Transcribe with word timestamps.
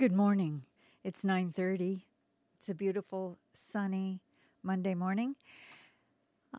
Good 0.00 0.16
morning. 0.16 0.62
It's 1.04 1.24
9:30. 1.24 2.06
It's 2.56 2.70
a 2.70 2.74
beautiful 2.74 3.36
sunny 3.52 4.22
Monday 4.62 4.94
morning. 4.94 5.36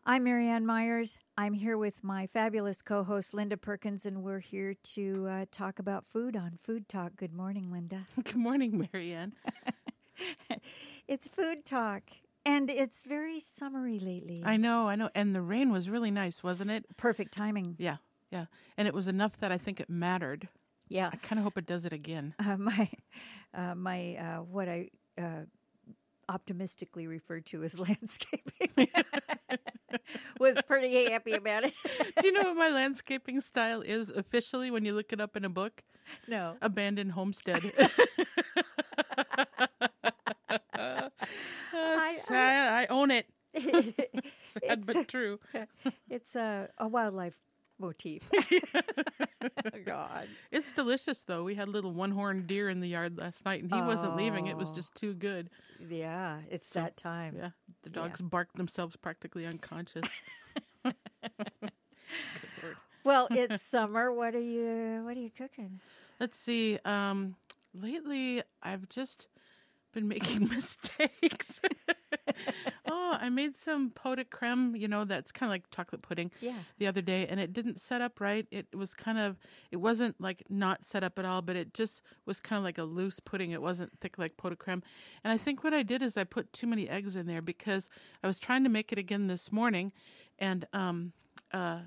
I'm 0.05 0.25
Marianne 0.25 0.63
Myers. 0.63 1.17
I'm 1.35 1.53
here 1.53 1.75
with 1.75 2.03
my 2.03 2.27
fabulous 2.27 2.83
co-host 2.83 3.33
Linda 3.33 3.57
Perkins 3.57 4.05
and 4.05 4.21
we're 4.21 4.41
here 4.41 4.75
to 4.93 5.27
uh, 5.27 5.45
talk 5.49 5.79
about 5.79 6.05
food 6.05 6.37
on 6.37 6.59
Food 6.61 6.87
Talk. 6.87 7.15
Good 7.15 7.33
morning, 7.33 7.71
Linda. 7.71 8.05
Good 8.23 8.35
morning, 8.35 8.87
Marianne. 8.93 9.33
it's 11.07 11.27
Food 11.27 11.65
Talk 11.65 12.03
and 12.45 12.69
it's 12.69 13.03
very 13.05 13.39
summery 13.39 13.97
lately. 13.97 14.43
I 14.45 14.57
know, 14.57 14.87
I 14.87 14.95
know. 14.95 15.09
And 15.15 15.33
the 15.33 15.41
rain 15.41 15.71
was 15.71 15.89
really 15.89 16.11
nice, 16.11 16.43
wasn't 16.43 16.69
it? 16.69 16.85
Perfect 16.95 17.33
timing. 17.33 17.75
Yeah, 17.79 17.97
yeah. 18.29 18.45
And 18.77 18.87
it 18.87 18.93
was 18.93 19.07
enough 19.07 19.39
that 19.39 19.51
I 19.51 19.57
think 19.57 19.79
it 19.79 19.89
mattered. 19.89 20.47
Yeah. 20.91 21.09
I 21.11 21.15
kind 21.15 21.39
of 21.39 21.45
hope 21.45 21.57
it 21.57 21.65
does 21.65 21.85
it 21.85 21.93
again. 21.93 22.35
Uh, 22.51 22.57
my, 22.57 22.89
uh, 23.53 23.75
my, 23.75 24.15
uh, 24.17 24.37
what 24.39 24.67
I 24.67 24.89
uh, 25.17 25.45
optimistically 26.27 27.07
referred 27.07 27.45
to 27.47 27.63
as 27.63 27.79
landscaping 27.87 28.87
was 30.39 30.57
pretty 30.67 31.09
happy 31.09 31.33
about 31.33 31.63
it. 31.63 31.73
Do 32.19 32.27
you 32.27 32.33
know 32.33 32.41
what 32.41 32.57
my 32.57 32.69
landscaping 32.69 33.39
style 33.41 33.81
is 33.81 34.09
officially 34.09 34.69
when 34.69 34.83
you 34.83 34.93
look 34.93 35.13
it 35.13 35.21
up 35.21 35.37
in 35.37 35.45
a 35.45 35.49
book? 35.49 35.83
No. 36.27 36.57
Abandoned 36.61 37.13
homestead. 37.13 37.71
I, 41.73 42.19
sad. 42.23 42.73
I 42.73 42.85
own 42.89 43.11
it. 43.11 43.27
Sad 44.33 44.85
but 44.85 45.07
true. 45.07 45.39
It's 46.09 46.35
a, 46.35 46.69
a 46.77 46.87
wildlife 46.87 47.37
motif. 47.79 48.29
God. 49.85 50.27
It's 50.51 50.71
delicious 50.71 51.23
though. 51.23 51.43
We 51.43 51.55
had 51.55 51.67
little 51.69 51.91
one-horned 51.91 52.47
deer 52.47 52.69
in 52.69 52.79
the 52.79 52.87
yard 52.87 53.17
last 53.17 53.45
night, 53.45 53.63
and 53.63 53.73
he 53.73 53.81
wasn't 53.81 54.15
leaving. 54.15 54.47
It 54.47 54.57
was 54.57 54.71
Oh. 54.71 54.75
just 54.75 54.95
too 54.95 55.13
good. 55.13 55.49
Yeah, 55.89 56.39
it's 56.49 56.69
that 56.71 56.95
time. 56.97 57.35
Yeah, 57.37 57.49
the 57.83 57.89
dogs 57.89 58.21
barked 58.21 58.55
themselves 58.55 58.95
practically 58.95 59.45
unconscious. 59.45 60.07
Well, 63.03 63.27
it's 63.31 63.63
summer. 63.63 64.11
What 64.13 64.35
are 64.35 64.39
you 64.39 65.01
What 65.03 65.17
are 65.17 65.19
you 65.19 65.31
cooking? 65.31 65.79
Let's 66.19 66.37
see. 66.37 66.77
Um, 66.85 67.35
lately, 67.73 68.43
I've 68.61 68.87
just 68.89 69.27
been 69.91 70.07
making 70.07 70.47
mistakes. 70.53 71.61
oh, 72.87 73.17
I 73.19 73.29
made 73.29 73.55
some 73.55 73.89
pot 73.91 74.15
de 74.15 74.25
creme. 74.25 74.75
You 74.75 74.87
know, 74.87 75.05
that's 75.05 75.31
kind 75.31 75.49
of 75.49 75.51
like 75.51 75.69
chocolate 75.71 76.01
pudding. 76.01 76.31
Yeah. 76.41 76.55
The 76.77 76.87
other 76.87 77.01
day, 77.01 77.27
and 77.27 77.39
it 77.39 77.53
didn't 77.53 77.79
set 77.79 78.01
up 78.01 78.19
right. 78.19 78.47
It 78.51 78.67
was 78.75 78.93
kind 78.93 79.17
of. 79.17 79.37
It 79.71 79.77
wasn't 79.77 80.19
like 80.19 80.43
not 80.49 80.85
set 80.85 81.03
up 81.03 81.17
at 81.19 81.25
all, 81.25 81.41
but 81.41 81.55
it 81.55 81.73
just 81.73 82.01
was 82.25 82.39
kind 82.39 82.57
of 82.57 82.63
like 82.63 82.77
a 82.77 82.83
loose 82.83 83.19
pudding. 83.19 83.51
It 83.51 83.61
wasn't 83.61 83.91
thick 83.99 84.17
like 84.17 84.37
pot 84.37 84.49
de 84.49 84.55
creme. 84.55 84.83
And 85.23 85.31
I 85.31 85.37
think 85.37 85.63
what 85.63 85.73
I 85.73 85.83
did 85.83 86.01
is 86.01 86.17
I 86.17 86.23
put 86.23 86.53
too 86.53 86.67
many 86.67 86.89
eggs 86.89 87.15
in 87.15 87.27
there 87.27 87.41
because 87.41 87.89
I 88.23 88.27
was 88.27 88.39
trying 88.39 88.63
to 88.63 88.69
make 88.69 88.91
it 88.91 88.97
again 88.97 89.27
this 89.27 89.51
morning, 89.51 89.91
and 90.39 90.65
um, 90.73 91.13
uh. 91.51 91.81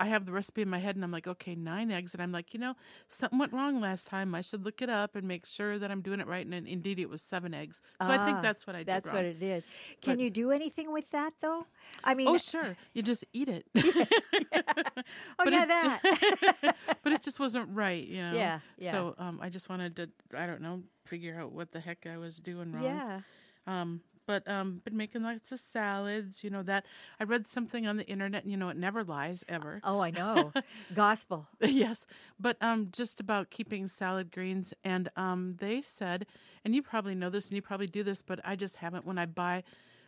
I 0.00 0.06
have 0.06 0.24
the 0.24 0.32
recipe 0.32 0.62
in 0.62 0.68
my 0.70 0.78
head 0.78 0.96
and 0.96 1.04
I'm 1.04 1.12
like, 1.12 1.26
okay, 1.28 1.54
nine 1.54 1.90
eggs. 1.90 2.14
And 2.14 2.22
I'm 2.22 2.32
like, 2.32 2.54
you 2.54 2.58
know, 2.58 2.74
something 3.08 3.38
went 3.38 3.52
wrong 3.52 3.80
last 3.80 4.06
time. 4.06 4.34
I 4.34 4.40
should 4.40 4.64
look 4.64 4.80
it 4.80 4.88
up 4.88 5.14
and 5.14 5.28
make 5.28 5.44
sure 5.44 5.78
that 5.78 5.90
I'm 5.90 6.00
doing 6.00 6.20
it 6.20 6.26
right. 6.26 6.46
And 6.46 6.66
indeed, 6.66 6.98
it 6.98 7.10
was 7.10 7.20
seven 7.20 7.52
eggs. 7.52 7.82
So 8.00 8.08
I 8.08 8.24
think 8.24 8.38
Ah, 8.38 8.40
that's 8.40 8.66
what 8.66 8.74
I 8.74 8.78
did. 8.80 8.86
That's 8.86 9.08
wrong. 9.08 9.16
what 9.16 9.24
it 9.26 9.42
is. 9.42 9.62
Can 10.00 10.16
But- 10.16 10.22
you 10.24 10.30
do 10.30 10.50
anything 10.50 10.90
with 10.90 11.10
that 11.10 11.34
though? 11.40 11.66
I 12.02 12.14
mean, 12.14 12.28
Oh, 12.28 12.38
sure. 12.38 12.76
You 12.94 13.02
just 13.02 13.24
eat 13.34 13.48
it. 13.50 13.66
oh 13.76 15.02
but 15.44 15.52
yeah, 15.52 15.66
that. 15.66 16.76
but 17.02 17.12
it 17.12 17.22
just 17.22 17.38
wasn't 17.38 17.68
right, 17.72 18.06
you 18.06 18.22
know? 18.22 18.34
Yeah, 18.34 18.60
yeah. 18.78 18.92
So 18.92 19.14
um, 19.18 19.38
I 19.42 19.48
just 19.50 19.68
wanted 19.68 19.96
to, 19.96 20.08
I 20.36 20.46
don't 20.46 20.62
know, 20.62 20.82
figure 21.04 21.38
out 21.38 21.52
what 21.52 21.72
the 21.72 21.80
heck 21.80 22.06
I 22.06 22.16
was 22.16 22.36
doing 22.36 22.72
wrong. 22.72 22.84
yeah. 22.84 23.20
Um, 23.66 24.00
but 24.30 24.46
um, 24.46 24.80
been 24.84 24.96
making 24.96 25.24
lots 25.24 25.50
of 25.50 25.58
salads, 25.58 26.44
you 26.44 26.50
know 26.50 26.62
that. 26.62 26.86
I 27.18 27.24
read 27.24 27.48
something 27.48 27.88
on 27.88 27.96
the 27.96 28.06
internet, 28.06 28.44
and 28.44 28.52
you 28.52 28.56
know 28.56 28.68
it 28.68 28.76
never 28.76 29.02
lies 29.02 29.44
ever. 29.48 29.80
Oh, 29.82 29.98
I 29.98 30.12
know. 30.12 30.52
Gospel. 30.94 31.48
yes, 31.60 32.06
but 32.38 32.56
um, 32.60 32.86
just 32.92 33.18
about 33.18 33.50
keeping 33.50 33.88
salad 33.88 34.30
greens, 34.30 34.72
and 34.84 35.08
um, 35.16 35.56
they 35.58 35.82
said, 35.82 36.26
and 36.64 36.76
you 36.76 36.80
probably 36.80 37.16
know 37.16 37.28
this, 37.28 37.48
and 37.48 37.56
you 37.56 37.62
probably 37.62 37.88
do 37.88 38.04
this, 38.04 38.22
but 38.22 38.38
I 38.44 38.54
just 38.54 38.76
haven't. 38.76 39.04
When 39.04 39.18
I 39.18 39.26
buy 39.26 39.64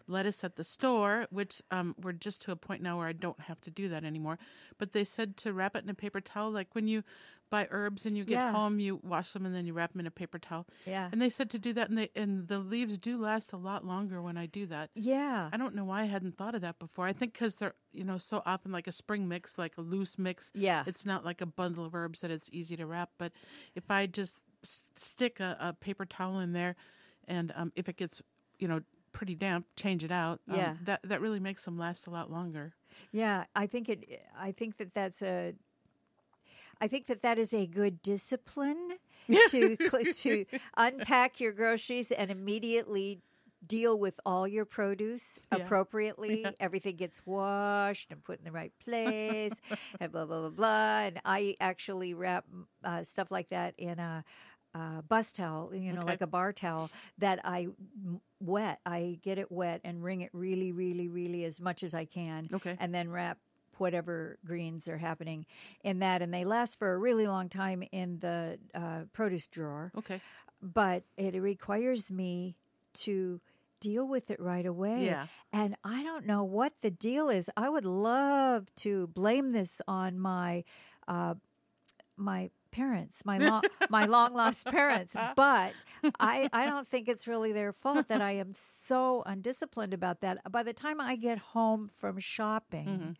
lettuce 0.06 0.44
at 0.44 0.56
the 0.56 0.64
store, 0.64 1.26
which 1.30 1.62
um, 1.70 1.94
we're 2.02 2.12
just 2.12 2.40
to 2.42 2.52
a 2.52 2.56
point 2.56 2.82
now 2.82 2.98
where 2.98 3.06
I 3.08 3.12
don't 3.12 3.40
have 3.40 3.60
to 3.62 3.70
do 3.70 3.88
that 3.88 4.04
anymore, 4.04 4.38
but 4.78 4.92
they 4.92 5.04
said 5.04 5.36
to 5.38 5.52
wrap 5.52 5.76
it 5.76 5.84
in 5.84 5.90
a 5.90 5.94
paper 5.94 6.20
towel, 6.20 6.50
like 6.50 6.68
when 6.74 6.88
you 6.88 7.02
buy 7.50 7.68
herbs 7.70 8.06
and 8.06 8.16
you 8.16 8.24
get 8.24 8.32
Yeah. 8.32 8.52
home, 8.52 8.78
you 8.80 8.98
wash 9.02 9.32
them 9.32 9.44
and 9.44 9.54
then 9.54 9.66
you 9.66 9.74
wrap 9.74 9.92
them 9.92 10.00
in 10.00 10.06
a 10.06 10.10
paper 10.10 10.38
towel. 10.38 10.66
Yeah. 10.86 11.10
And 11.12 11.20
they 11.20 11.28
said 11.28 11.50
to 11.50 11.58
do 11.58 11.74
that, 11.74 11.90
and 11.90 11.98
they 11.98 12.08
and 12.16 12.48
the 12.48 12.58
leaves 12.58 12.96
do 12.96 13.18
last 13.18 13.52
a 13.52 13.58
lot 13.58 13.84
longer 13.84 14.22
when 14.22 14.38
I 14.38 14.46
do 14.46 14.64
that. 14.66 14.88
Yeah. 14.94 15.50
I 15.52 15.58
don't 15.58 15.74
know 15.74 15.84
why 15.84 16.02
I 16.02 16.04
hadn't 16.06 16.38
thought 16.38 16.54
of 16.54 16.62
that 16.62 16.78
before. 16.78 17.04
I 17.06 17.12
think 17.12 17.34
because 17.34 17.56
they're, 17.56 17.74
you 17.92 18.04
know, 18.04 18.16
so 18.16 18.42
often 18.46 18.72
like 18.72 18.86
a 18.86 18.92
spring 18.92 19.28
mix, 19.28 19.58
like 19.58 19.76
a 19.76 19.82
loose 19.82 20.18
mix. 20.18 20.50
Yeah. 20.54 20.84
It's 20.86 21.04
not 21.04 21.26
like 21.26 21.42
a 21.42 21.46
bundle 21.46 21.84
of 21.84 21.94
herbs 21.94 22.22
that 22.22 22.30
it's 22.30 22.48
easy 22.52 22.74
to 22.76 22.86
wrap. 22.86 23.10
But 23.18 23.32
if 23.74 23.90
I 23.90 24.06
just 24.06 24.40
stick 24.62 25.38
a, 25.40 25.56
a 25.60 25.72
paper 25.74 26.06
towel 26.06 26.38
in 26.38 26.52
there 26.54 26.74
and 27.28 27.52
um, 27.54 27.70
if 27.76 27.86
it 27.88 27.96
gets, 27.98 28.22
you 28.58 28.66
know, 28.68 28.80
pretty 29.12 29.34
damp, 29.34 29.66
change 29.76 30.02
it 30.04 30.10
out. 30.12 30.40
um, 30.48 30.56
Yeah. 30.56 30.74
That, 30.84 31.00
that 31.04 31.20
really 31.20 31.40
makes 31.40 31.64
them 31.64 31.76
last 31.76 32.06
a 32.06 32.10
lot 32.10 32.30
longer. 32.30 32.74
Yeah, 33.10 33.44
I 33.54 33.66
think 33.66 33.88
it. 33.88 34.22
I 34.38 34.52
think 34.52 34.76
that 34.78 34.92
that's 34.94 35.22
a. 35.22 35.54
I 36.80 36.88
think 36.88 37.06
that 37.06 37.22
that 37.22 37.38
is 37.38 37.54
a 37.54 37.66
good 37.66 38.02
discipline 38.02 38.92
to 39.50 39.76
to 40.14 40.44
unpack 40.76 41.40
your 41.40 41.52
groceries 41.52 42.10
and 42.10 42.30
immediately 42.30 43.20
deal 43.64 43.96
with 43.98 44.18
all 44.26 44.48
your 44.48 44.64
produce 44.64 45.38
Yeah. 45.52 45.58
appropriately. 45.64 46.44
Everything 46.58 46.96
gets 46.96 47.24
washed 47.24 48.10
and 48.10 48.22
put 48.24 48.40
in 48.40 48.44
the 48.44 48.50
right 48.52 48.72
place, 48.84 49.52
and 50.00 50.10
blah 50.12 50.24
blah 50.26 50.40
blah 50.40 50.50
blah. 50.50 50.98
And 51.06 51.20
I 51.24 51.56
actually 51.60 52.12
wrap 52.14 52.44
uh, 52.84 53.02
stuff 53.02 53.30
like 53.30 53.48
that 53.50 53.74
in 53.78 53.98
a. 53.98 54.24
Uh, 54.74 55.02
bus 55.02 55.32
towel, 55.32 55.74
you 55.74 55.92
know, 55.92 56.00
Okay. 56.00 56.12
like 56.12 56.20
a 56.22 56.26
bar 56.26 56.50
towel 56.50 56.90
that 57.18 57.40
I 57.44 57.68
wet. 58.40 58.80
I 58.86 59.18
get 59.22 59.36
it 59.38 59.52
wet 59.52 59.82
and 59.84 60.02
wring 60.02 60.22
it 60.22 60.30
really, 60.32 60.72
really, 60.72 61.08
really 61.08 61.44
as 61.44 61.60
much 61.60 61.82
as 61.82 61.92
I 61.92 62.06
can 62.06 62.48
Okay. 62.52 62.76
and 62.80 62.94
then 62.94 63.10
wrap 63.10 63.36
whatever 63.76 64.38
greens 64.46 64.88
are 64.88 64.96
happening 64.96 65.44
in 65.84 65.98
that. 65.98 66.22
And 66.22 66.32
they 66.32 66.44
last 66.46 66.78
for 66.78 66.92
a 66.94 66.96
really 66.98 67.26
long 67.26 67.50
time 67.50 67.82
in 67.92 68.18
the 68.20 68.58
uh, 68.74 69.00
produce 69.12 69.46
drawer. 69.46 69.92
Okay. 69.98 70.20
But 70.62 71.02
it 71.18 71.34
requires 71.34 72.10
me 72.10 72.56
to 73.00 73.40
deal 73.80 74.06
with 74.06 74.30
it 74.30 74.40
right 74.40 74.64
away. 74.64 75.04
Yeah. 75.04 75.26
And 75.52 75.76
I 75.84 76.02
don't 76.02 76.24
know 76.24 76.44
what 76.44 76.72
the 76.80 76.90
deal 76.90 77.28
is. 77.28 77.50
I 77.58 77.68
would 77.68 77.84
love 77.84 78.74
to 78.76 79.08
blame 79.08 79.52
this 79.52 79.82
on 79.86 80.18
my 80.18 80.64
uh, 81.08 81.34
my 82.16 82.48
parents, 82.72 83.24
my 83.24 83.38
long 83.50 83.62
my 83.88 84.06
long 84.06 84.34
lost 84.34 84.66
parents, 84.66 85.14
but 85.36 85.72
I 86.18 86.48
I 86.52 86.66
don't 86.66 86.88
think 86.88 87.08
it's 87.08 87.28
really 87.28 87.52
their 87.52 87.72
fault 87.72 88.08
that 88.08 88.20
I 88.20 88.32
am 88.32 88.54
so 88.54 89.22
undisciplined 89.26 89.94
about 89.94 90.20
that. 90.22 90.38
By 90.50 90.64
the 90.64 90.72
time 90.72 91.00
I 91.00 91.14
get 91.14 91.38
home 91.38 91.88
from 91.94 92.18
shopping, 92.18 93.16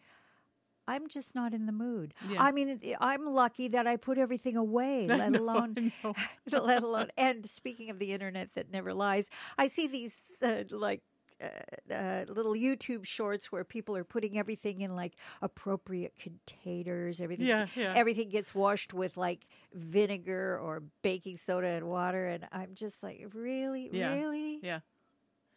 I'm 0.89 1.09
just 1.09 1.35
not 1.35 1.55
in 1.55 1.67
the 1.67 1.73
mood. 1.73 2.15
Yeah. 2.29 2.43
I 2.43 2.53
mean, 2.53 2.81
I'm 3.01 3.27
lucky 3.27 3.69
that 3.69 3.87
I 3.87 3.97
put 3.97 4.19
everything 4.19 4.57
away, 4.57 5.07
let 5.09 5.33
know, 5.33 5.41
alone 5.41 5.93
let 6.51 6.83
alone. 6.83 7.09
And 7.17 7.49
speaking 7.49 7.91
of 7.91 7.99
the 7.99 8.13
internet 8.13 8.55
that 8.55 8.71
never 8.71 8.93
lies, 8.93 9.31
I 9.59 9.69
see 9.69 9.87
these 9.87 10.15
uh, 10.43 10.65
like. 10.71 11.03
Uh, 11.42 11.92
uh, 11.92 12.25
little 12.28 12.53
YouTube 12.54 13.04
shorts 13.04 13.50
where 13.50 13.64
people 13.64 13.97
are 13.97 14.04
putting 14.04 14.38
everything 14.38 14.80
in 14.82 14.94
like 14.94 15.14
appropriate 15.42 16.14
containers. 16.16 17.20
Everything, 17.20 17.47
Yeah, 17.47 17.66
yeah. 17.75 17.92
everything 17.97 18.28
gets 18.28 18.54
washed 18.54 18.94
with 18.94 19.16
like 19.16 19.47
vinegar 19.75 20.58
or 20.58 20.82
baking 21.03 21.36
soda 21.36 21.66
and 21.69 21.88
water, 21.88 22.26
and 22.26 22.47
I'm 22.53 22.74
just 22.74 23.03
like, 23.03 23.27
really, 23.34 23.91
Yeah, 23.91 24.15
really, 24.15 24.60
Yeah. 24.62 24.80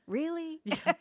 really. 0.07 0.61
Yeah. 0.63 0.93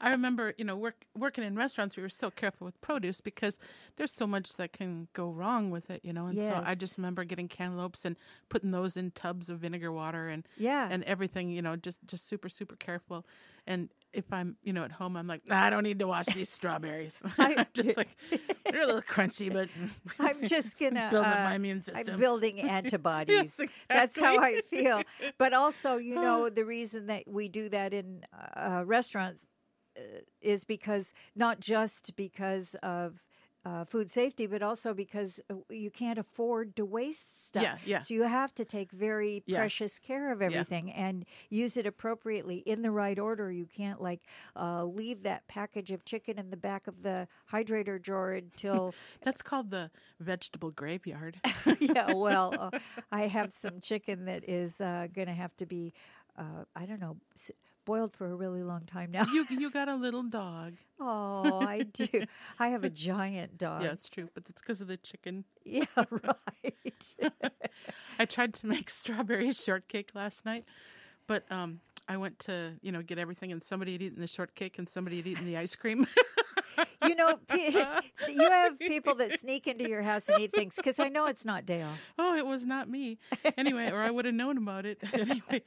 I 0.00 0.10
remember, 0.10 0.52
you 0.58 0.64
know, 0.64 0.76
work, 0.76 1.06
working 1.16 1.44
in 1.44 1.54
restaurants, 1.56 1.96
we 1.96 2.02
were 2.02 2.08
so 2.08 2.30
careful 2.30 2.64
with 2.64 2.80
produce 2.80 3.20
because 3.20 3.58
there's 3.96 4.12
so 4.12 4.26
much 4.26 4.54
that 4.56 4.72
can 4.72 5.08
go 5.12 5.30
wrong 5.30 5.70
with 5.70 5.90
it, 5.90 6.04
you 6.04 6.12
know. 6.12 6.26
And 6.26 6.42
so 6.42 6.60
I 6.64 6.74
just 6.74 6.96
remember 6.98 7.24
getting 7.24 7.48
cantaloupes 7.48 8.04
and 8.04 8.16
putting 8.48 8.70
those 8.70 8.96
in 8.96 9.12
tubs 9.12 9.48
of 9.48 9.60
vinegar 9.60 9.92
water 9.92 10.28
and 10.28 10.46
Yeah. 10.56 10.88
and 10.90 11.04
everything, 11.04 11.50
you 11.50 11.62
know, 11.62 11.76
just 11.76 12.00
just 12.06 12.26
super 12.26 12.48
super 12.48 12.76
careful. 12.76 13.24
And 13.66 13.88
if 14.12 14.32
I'm, 14.32 14.56
you 14.62 14.72
know, 14.72 14.84
at 14.84 14.92
home, 14.92 15.16
I'm 15.16 15.26
like, 15.26 15.46
nah, 15.48 15.62
I 15.64 15.70
don't 15.70 15.82
need 15.82 15.98
to 16.00 16.06
wash 16.06 16.26
these 16.26 16.48
strawberries. 16.50 17.20
I- 17.38 17.54
I'm 17.56 17.66
just 17.74 17.96
like 17.96 18.08
they're 18.70 18.82
a 18.82 18.86
little 18.86 19.02
crunchy, 19.02 19.52
but 19.52 19.68
I'm 20.18 20.46
just 20.46 20.78
gonna 20.78 21.08
build 21.10 21.24
up 21.24 21.38
uh, 21.38 21.44
my 21.44 21.54
immune 21.54 21.80
system. 21.80 22.14
I'm 22.14 22.20
building 22.20 22.60
antibodies. 22.60 23.58
That's 23.88 24.18
how 24.18 24.38
I 24.38 24.60
feel. 24.62 25.02
But 25.38 25.52
also, 25.54 25.96
you 25.96 26.14
know, 26.16 26.48
the 26.50 26.64
reason 26.64 27.06
that 27.06 27.24
we 27.26 27.48
do 27.48 27.68
that 27.70 27.92
in 27.94 28.24
uh, 28.56 28.82
restaurants 28.86 29.46
uh, 29.96 30.00
is 30.40 30.64
because 30.64 31.12
not 31.34 31.60
just 31.60 32.14
because 32.16 32.74
of 32.82 33.22
uh, 33.64 33.84
food 33.84 34.10
safety, 34.10 34.46
but 34.46 34.62
also 34.62 34.92
because 34.94 35.40
uh, 35.50 35.54
you 35.70 35.90
can't 35.90 36.18
afford 36.18 36.74
to 36.76 36.84
waste 36.84 37.46
stuff. 37.46 37.62
Yeah, 37.62 37.76
yeah. 37.84 37.98
So 38.00 38.14
you 38.14 38.22
have 38.24 38.54
to 38.54 38.64
take 38.64 38.90
very 38.92 39.42
Yeah. 39.46 39.58
precious 39.58 39.98
care 39.98 40.32
of 40.32 40.42
everything 40.42 40.90
and 40.92 41.24
use 41.50 41.76
it 41.76 41.86
appropriately 41.86 42.58
in 42.66 42.82
the 42.82 42.90
right 42.90 43.18
order. 43.18 43.50
You 43.52 43.66
can't 43.66 44.00
like 44.00 44.20
uh, 44.56 44.84
leave 44.84 45.22
that 45.22 45.46
package 45.48 45.90
of 45.90 46.04
chicken 46.04 46.38
in 46.38 46.50
the 46.50 46.56
back 46.56 46.86
of 46.86 47.02
the 47.02 47.28
hydrator 47.52 48.00
drawer 48.00 48.32
until. 48.32 48.94
That's 49.22 49.42
called 49.42 49.70
the 49.70 49.90
vegetable 50.20 50.70
graveyard. 50.70 51.38
yeah, 51.80 52.12
well, 52.12 52.54
uh, 52.58 52.78
I 53.10 53.26
have 53.28 53.52
some 53.52 53.80
chicken 53.80 54.24
that 54.26 54.48
is 54.48 54.80
uh, 54.80 55.06
going 55.14 55.28
to 55.28 55.34
have 55.34 55.56
to 55.56 55.66
be, 55.66 55.92
uh, 56.38 56.64
I 56.74 56.86
don't 56.86 57.00
know, 57.00 57.16
boiled 57.84 58.12
for 58.14 58.26
a 58.30 58.34
really 58.34 58.62
long 58.62 58.82
time 58.84 59.10
now. 59.10 59.24
you 59.32 59.46
you 59.50 59.70
got 59.78 59.88
a 59.88 59.94
little 59.96 60.22
dog. 60.22 60.74
Oh, 61.00 61.60
I 61.60 61.82
do. 61.92 62.08
I 62.58 62.68
have 62.68 62.84
a 62.84 62.90
giant 62.90 63.58
dog. 63.58 63.82
Yeah, 63.82 63.92
it's 63.92 64.08
true, 64.08 64.28
but 64.34 64.44
it's 64.48 64.60
because 64.60 64.80
of 64.80 64.88
the 64.88 64.96
chicken. 64.96 65.44
Yeah, 65.64 65.84
right. 66.10 67.14
I 68.18 68.24
tried 68.24 68.54
to 68.54 68.66
make 68.66 68.90
strawberry 68.90 69.52
shortcake 69.52 70.10
last 70.14 70.44
night, 70.44 70.64
but 71.26 71.44
um, 71.50 71.80
I 72.08 72.16
went 72.16 72.38
to 72.40 72.74
you 72.82 72.92
know 72.92 73.02
get 73.02 73.18
everything, 73.18 73.52
and 73.52 73.62
somebody 73.62 73.92
had 73.92 74.02
eaten 74.02 74.20
the 74.20 74.26
shortcake, 74.26 74.78
and 74.78 74.88
somebody 74.88 75.16
had 75.16 75.26
eaten 75.26 75.46
the 75.46 75.56
ice 75.56 75.74
cream. 75.74 76.06
you 77.06 77.14
know, 77.14 77.38
you 77.54 78.50
have 78.50 78.78
people 78.78 79.14
that 79.16 79.38
sneak 79.38 79.66
into 79.66 79.88
your 79.88 80.02
house 80.02 80.28
and 80.28 80.40
eat 80.40 80.52
things 80.52 80.76
because 80.76 80.98
I 80.98 81.08
know 81.08 81.26
it's 81.26 81.44
not 81.44 81.66
Dale. 81.66 81.90
oh, 82.18 82.36
it 82.36 82.46
was 82.46 82.64
not 82.64 82.88
me. 82.88 83.18
Anyway, 83.56 83.90
or 83.90 84.00
I 84.02 84.10
would 84.10 84.24
have 84.24 84.34
known 84.34 84.58
about 84.58 84.86
it. 84.86 84.98
anyway, 85.12 85.62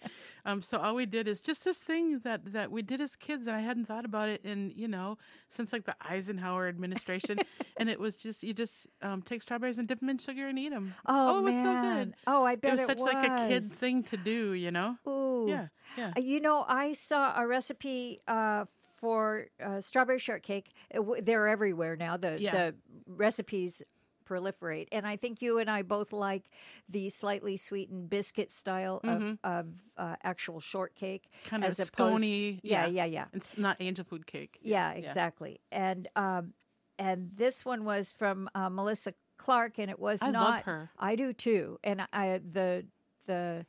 um, 0.46 0.62
so 0.62 0.78
all 0.78 0.96
we 0.96 1.06
did 1.06 1.28
is 1.28 1.42
just 1.42 1.64
this 1.64 1.78
thing 1.78 2.20
that 2.20 2.54
that 2.54 2.72
we 2.72 2.82
did 2.82 3.02
as 3.02 3.16
kids, 3.16 3.48
and 3.48 3.56
I 3.56 3.60
hadn't 3.62 3.86
thought 3.86 4.06
about 4.06 4.30
it 4.30 4.42
in 4.44 4.72
you 4.76 4.88
know 4.88 5.18
since 5.50 5.74
like 5.74 5.86
the 5.86 5.96
Eisenhower 6.02 6.68
administration, 6.68 7.40
and 7.78 7.90
it 7.90 8.00
was 8.00 8.16
just 8.16 8.44
you 8.44 8.54
just 8.54 8.88
um, 9.02 9.22
take 9.22 9.42
strawberries 9.42 9.78
and 9.78 9.88
dip 9.88 10.00
them 10.00 10.10
in 10.10 10.18
sugar 10.18 10.48
and 10.48 10.58
eat 10.60 10.70
them. 10.70 10.94
Oh, 11.06 11.40
it 11.40 11.42
was 11.44 11.54
so 11.56 11.82
good. 11.82 12.14
Oh, 12.28 12.44
I 12.44 12.54
It 12.54 12.62
bet 12.62 12.72
was 12.74 12.82
it 12.82 12.88
was 12.88 13.00
such 13.00 13.14
like 13.14 13.30
a 13.30 13.48
kid 13.48 13.72
thing 13.72 14.04
to 14.04 14.18
do, 14.18 14.54
you 14.54 14.72
know. 14.72 14.98
Ooh. 15.08 15.46
Yeah, 15.48 15.68
yeah. 15.98 16.14
Uh, 16.18 16.22
You 16.22 16.40
know, 16.40 16.66
I 16.68 16.94
saw 16.94 17.40
a 17.40 17.46
recipe 17.46 18.22
uh, 18.28 18.66
for 19.06 19.46
uh, 19.64 19.80
strawberry 19.82 20.18
shortcake. 20.18 20.72
W- 20.94 21.22
They're 21.22 21.48
everywhere 21.48 21.96
now. 21.96 22.18
The 22.18 22.38
Yeah. 22.42 22.52
the 22.52 22.76
recipes 23.08 23.84
proliferate, 24.28 24.88
and 24.92 25.06
I 25.06 25.16
think 25.18 25.44
you 25.44 25.60
and 25.60 25.70
I 25.70 25.84
both 25.84 26.12
like 26.12 26.50
the 26.90 27.10
slightly 27.10 27.58
sweetened 27.58 28.10
biscuit 28.10 28.52
style 28.52 29.00
of, 29.04 29.38
of 29.44 29.68
uh, 29.98 30.16
actual 30.24 30.60
shortcake, 30.60 31.30
Kind 31.44 31.64
of 31.64 31.70
as 31.70 31.80
opposed. 31.90 32.24
scony. 32.24 32.60
yeah, 32.64 32.88
yeah, 32.88 33.06
yeah, 33.06 33.26
It's 33.34 33.56
not 33.56 33.78
angel 33.80 34.04
food 34.04 34.26
cake. 34.26 34.58
yeah, 34.64 34.94
exactly. 34.94 35.60
And 35.72 36.08
um, 36.16 36.54
and 36.98 37.30
this 37.36 37.64
one 37.64 37.86
was 37.86 38.12
from 38.12 38.50
uh, 38.56 38.70
Melissa 38.70 39.14
Clark, 39.38 39.78
and 39.78 39.92
it 39.92 40.00
was 40.00 40.20
I 40.24 40.32
love 40.32 40.34
not. 40.34 40.64
her. 40.64 40.90
I 40.98 41.16
do 41.16 41.32
too. 41.32 41.78
And 41.84 42.08
I 42.12 42.40
the 42.44 42.86
the 43.28 43.66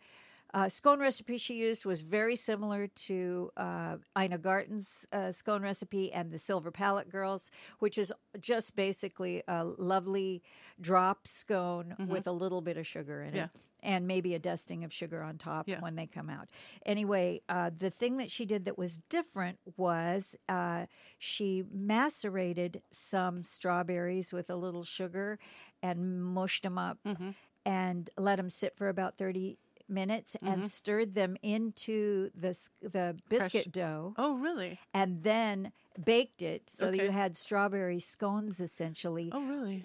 uh, 0.54 0.68
scone 0.68 1.00
recipe 1.00 1.36
she 1.38 1.54
used 1.54 1.84
was 1.84 2.02
very 2.02 2.36
similar 2.36 2.86
to 2.86 3.50
uh, 3.56 3.96
Ina 4.18 4.38
Garten's 4.38 5.06
uh, 5.12 5.32
scone 5.32 5.62
recipe 5.62 6.12
and 6.12 6.30
the 6.30 6.38
Silver 6.38 6.70
Palate 6.70 7.10
Girls, 7.10 7.50
which 7.80 7.98
is 7.98 8.12
just 8.40 8.74
basically 8.76 9.42
a 9.48 9.64
lovely 9.64 10.42
drop 10.80 11.26
scone 11.26 11.94
with 12.08 12.26
a 12.26 12.32
little 12.32 12.60
bit 12.60 12.76
of 12.76 12.86
sugar 12.86 13.22
in 13.22 13.28
Mm-hmm. 13.28 13.36
Yeah. 13.36 13.44
it. 13.44 13.50
And 13.82 14.06
maybe 14.08 14.34
a 14.34 14.38
dusting 14.38 14.82
of 14.84 14.92
sugar 14.92 15.22
on 15.22 15.38
top 15.38 15.68
Yeah. 15.68 15.80
when 15.80 15.94
they 15.94 16.06
come 16.06 16.28
out. 16.30 16.48
Anyway, 16.84 17.40
uh, 17.48 17.70
the 17.76 17.90
thing 17.90 18.16
that 18.16 18.30
she 18.30 18.44
did 18.44 18.64
that 18.64 18.76
was 18.76 18.98
different 19.08 19.58
was 19.76 20.34
uh, 20.48 20.86
she 21.18 21.62
macerated 21.72 22.82
some 22.90 23.44
strawberries 23.44 24.32
with 24.32 24.50
a 24.50 24.56
little 24.56 24.82
sugar 24.84 25.38
and 25.82 26.24
mushed 26.24 26.62
them 26.62 26.78
up 26.78 26.98
Mm-hmm. 27.06 27.30
and 27.64 28.10
let 28.16 28.36
them 28.36 28.48
sit 28.48 28.76
for 28.76 28.88
about 28.88 29.18
30 29.18 29.58
minutes 29.88 30.36
and 30.42 30.70
stirred 30.70 31.14
them 31.14 31.36
into 31.42 32.30
the 32.34 32.58
the 32.82 33.16
biscuit 33.28 33.70
dough 33.72 34.14
Oh, 34.18 34.34
really? 34.34 34.78
and 34.92 35.22
then 35.22 35.72
baked 36.04 36.42
it 36.42 36.68
so 36.68 36.90
that 36.90 36.96
you 37.02 37.10
had 37.10 37.36
strawberry 37.36 38.00
scones 38.00 38.60
essentially 38.60 39.30
Oh, 39.32 39.42
really? 39.46 39.84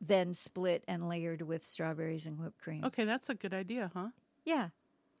then 0.00 0.32
split 0.34 0.84
and 0.88 1.08
layered 1.08 1.42
with 1.42 1.62
strawberries 1.64 2.26
and 2.26 2.38
whipped 2.38 2.58
cream. 2.58 2.84
Okay, 2.84 3.04
that's 3.04 3.28
a 3.28 3.34
good 3.34 3.52
idea, 3.52 3.90
huh? 3.94 4.08
Yeah. 4.44 4.68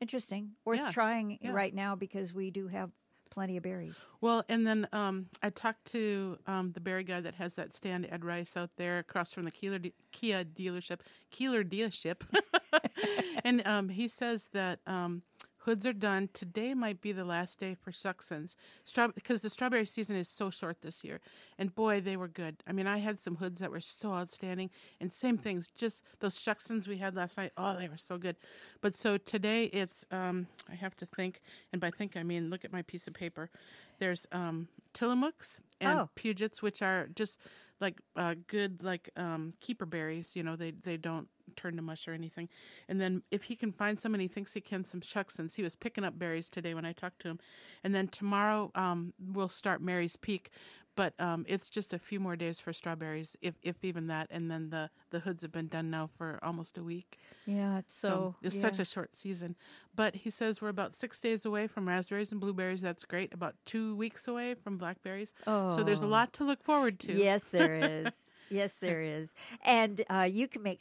Interesting. 0.00 0.52
Worth 0.64 0.80
Yeah, 0.80 0.90
trying 0.92 1.38
yeah. 1.42 1.50
right 1.52 1.74
now 1.74 1.94
because 1.94 2.32
we 2.32 2.50
do 2.50 2.68
have 2.68 2.90
plenty 3.28 3.58
of 3.58 3.62
berries. 3.62 3.94
Well, 4.22 4.42
and 4.48 4.66
then 4.66 4.88
um, 4.92 5.26
I 5.42 5.50
talked 5.50 5.84
to 5.92 6.38
um, 6.46 6.72
the 6.72 6.80
berry 6.80 7.04
guy 7.04 7.20
that 7.20 7.34
has 7.34 7.54
that 7.56 7.72
stand, 7.74 8.08
Ed 8.10 8.24
Rice, 8.24 8.56
out 8.56 8.70
there 8.76 8.98
across 8.98 9.32
from 9.32 9.44
the 9.44 9.50
Keeler 9.50 9.78
de- 9.78 9.92
Kia 10.12 10.42
dealership. 10.44 11.00
Keeler 11.30 11.62
dealership, 11.62 12.22
and 13.44 13.66
um, 13.66 13.88
he 13.88 14.08
says 14.08 14.48
that 14.52 14.80
um, 14.86 15.22
hoods 15.58 15.84
are 15.86 15.92
done. 15.92 16.28
Today 16.32 16.74
might 16.74 17.00
be 17.00 17.12
the 17.12 17.24
last 17.24 17.58
day 17.58 17.74
for 17.74 17.92
Straw- 17.92 19.08
because 19.08 19.42
the 19.42 19.50
strawberry 19.50 19.84
season 19.84 20.16
is 20.16 20.28
so 20.28 20.50
short 20.50 20.80
this 20.82 21.04
year. 21.04 21.20
And 21.58 21.74
boy, 21.74 22.00
they 22.00 22.16
were 22.16 22.28
good. 22.28 22.62
I 22.66 22.72
mean, 22.72 22.86
I 22.86 22.98
had 22.98 23.20
some 23.20 23.36
hoods 23.36 23.60
that 23.60 23.70
were 23.70 23.80
so 23.80 24.12
outstanding, 24.12 24.70
and 25.00 25.12
same 25.12 25.36
things. 25.38 25.70
Just 25.76 26.04
those 26.20 26.36
Shuksans 26.36 26.88
we 26.88 26.96
had 26.98 27.14
last 27.14 27.36
night. 27.36 27.52
Oh, 27.56 27.76
they 27.78 27.88
were 27.88 27.98
so 27.98 28.16
good. 28.18 28.36
But 28.80 28.94
so 28.94 29.18
today 29.18 29.64
it's 29.64 30.04
um, 30.10 30.46
I 30.70 30.74
have 30.74 30.96
to 30.98 31.06
think, 31.06 31.40
and 31.72 31.80
by 31.80 31.90
think 31.90 32.16
I 32.16 32.22
mean 32.22 32.50
look 32.50 32.64
at 32.64 32.72
my 32.72 32.82
piece 32.82 33.06
of 33.06 33.14
paper. 33.14 33.50
There's 33.98 34.26
um, 34.32 34.68
Tillamook's 34.94 35.60
and 35.80 35.98
Oh. 36.00 36.10
Pugets, 36.14 36.62
which 36.62 36.80
are 36.82 37.08
just 37.14 37.38
like 37.80 37.98
uh, 38.16 38.34
good 38.46 38.82
like 38.82 39.10
um, 39.16 39.52
keeper 39.60 39.84
berries. 39.86 40.32
You 40.34 40.42
know, 40.42 40.56
they 40.56 40.70
they 40.70 40.96
don't 40.96 41.28
turn 41.56 41.76
to 41.76 41.82
mush 41.82 42.06
or 42.08 42.12
anything. 42.12 42.48
And 42.88 43.00
then 43.00 43.22
if 43.30 43.44
he 43.44 43.56
can 43.56 43.72
find 43.72 43.98
some 43.98 44.14
and 44.14 44.22
he 44.22 44.28
thinks 44.28 44.52
he 44.54 44.60
can 44.60 44.84
some 44.84 45.00
Shuksans, 45.00 45.54
he 45.54 45.62
was 45.62 45.76
picking 45.76 46.04
up 46.04 46.18
berries 46.18 46.48
today 46.48 46.74
when 46.74 46.84
I 46.84 46.92
talked 46.92 47.20
to 47.22 47.28
him. 47.28 47.38
And 47.84 47.94
then 47.94 48.08
tomorrow 48.08 48.70
um, 48.74 49.12
we'll 49.32 49.48
start 49.48 49.80
Mary's 49.82 50.16
Peak. 50.16 50.50
But 50.96 51.14
um, 51.20 51.46
it's 51.48 51.68
just 51.70 51.94
a 51.94 51.98
few 51.98 52.18
more 52.20 52.34
days 52.36 52.58
for 52.60 52.72
strawberries, 52.72 53.36
if 53.40 53.54
if 53.62 53.76
even 53.84 54.08
that. 54.08 54.26
And 54.28 54.50
then 54.50 54.70
the, 54.70 54.90
the 55.10 55.20
hoods 55.20 55.40
have 55.42 55.52
been 55.52 55.68
done 55.68 55.88
now 55.88 56.10
for 56.18 56.38
almost 56.42 56.76
a 56.76 56.82
week. 56.82 57.16
Yeah, 57.46 57.78
it's 57.78 57.94
So, 57.94 58.08
so, 58.08 58.34
it's 58.42 58.56
yeah. 58.56 58.60
such 58.60 58.80
a 58.80 58.84
short 58.84 59.14
season. 59.14 59.56
But 59.94 60.16
he 60.16 60.30
says 60.30 60.60
we're 60.60 60.68
about 60.68 60.94
six 60.96 61.18
days 61.20 61.46
away 61.46 61.68
from 61.68 61.88
raspberries 61.88 62.32
and 62.32 62.40
blueberries. 62.40 62.82
That's 62.82 63.04
great. 63.04 63.32
About 63.32 63.54
two 63.64 63.94
weeks 63.96 64.26
away 64.28 64.54
from 64.54 64.78
blackberries. 64.78 65.32
Oh, 65.46 65.74
So 65.74 65.84
there's 65.84 66.02
a 66.02 66.06
Oh. 66.06 66.08
lot 66.08 66.32
to 66.34 66.44
look 66.44 66.62
forward 66.62 66.98
to. 67.00 67.12
Yes, 67.14 67.44
there 67.44 67.76
is. 68.04 68.12
yes, 68.50 68.76
there 68.76 69.00
is. 69.00 69.32
And 69.64 70.02
uh, 70.10 70.28
you 70.30 70.48
can 70.48 70.62
make 70.62 70.80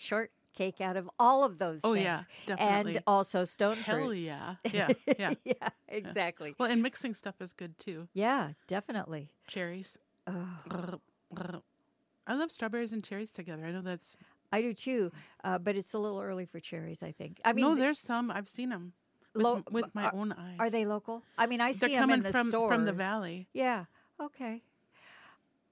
shortcake 0.59 0.81
out 0.81 0.97
of 0.97 1.09
all 1.19 1.43
of 1.43 1.57
those 1.57 1.79
Oh, 1.83 1.93
things. 1.93 2.03
yeah, 2.03 2.23
definitely. 2.45 2.95
And 2.95 3.03
also 3.07 3.43
stone 3.43 3.77
Hell 3.77 4.07
fruits. 4.07 4.21
yeah. 4.23 4.55
Yeah. 4.71 4.89
Yeah. 5.17 5.33
yeah, 5.43 5.69
exactly. 5.87 6.55
Well, 6.57 6.69
and 6.69 6.81
mixing 6.81 7.13
stuff 7.13 7.35
is 7.41 7.53
good 7.53 7.77
too. 7.79 8.07
Yeah, 8.13 8.51
definitely. 8.67 9.29
Cherries. 9.47 9.97
Grr. 10.27 10.99
I 12.27 12.35
love 12.35 12.51
strawberries 12.51 12.91
and 12.93 13.03
cherries 13.03 13.31
together. 13.31 13.65
I 13.65 13.71
know 13.71 13.81
that's. 13.81 14.15
I 14.51 14.61
do 14.61 14.73
too, 14.73 15.11
uh, 15.43 15.59
but 15.59 15.75
it's 15.75 15.93
a 15.93 15.99
little 15.99 16.19
early 16.19 16.45
for 16.45 16.59
cherries, 16.59 17.03
I 17.03 17.11
think. 17.11 17.39
I 17.45 17.53
mean, 17.53 17.65
no, 17.65 17.75
there's 17.75 17.99
some. 17.99 18.31
I've 18.31 18.47
seen 18.49 18.69
them 18.69 18.93
with, 19.35 19.43
Lo- 19.43 19.63
with 19.71 19.93
my 19.93 20.05
are- 20.05 20.15
own 20.15 20.31
eyes. 20.31 20.57
are 20.59 20.69
they 20.71 20.85
local? 20.85 21.23
I 21.37 21.45
mean, 21.45 21.61
I 21.61 21.71
They're 21.71 21.89
see 21.89 21.95
them 21.95 22.09
in 22.09 22.23
the 22.23 22.31
from 22.31 22.49
stores. 22.49 22.73
from 22.73 22.85
the 22.85 22.91
valley. 22.91 23.47
Yeah. 23.53 23.85
Okay. 24.19 24.63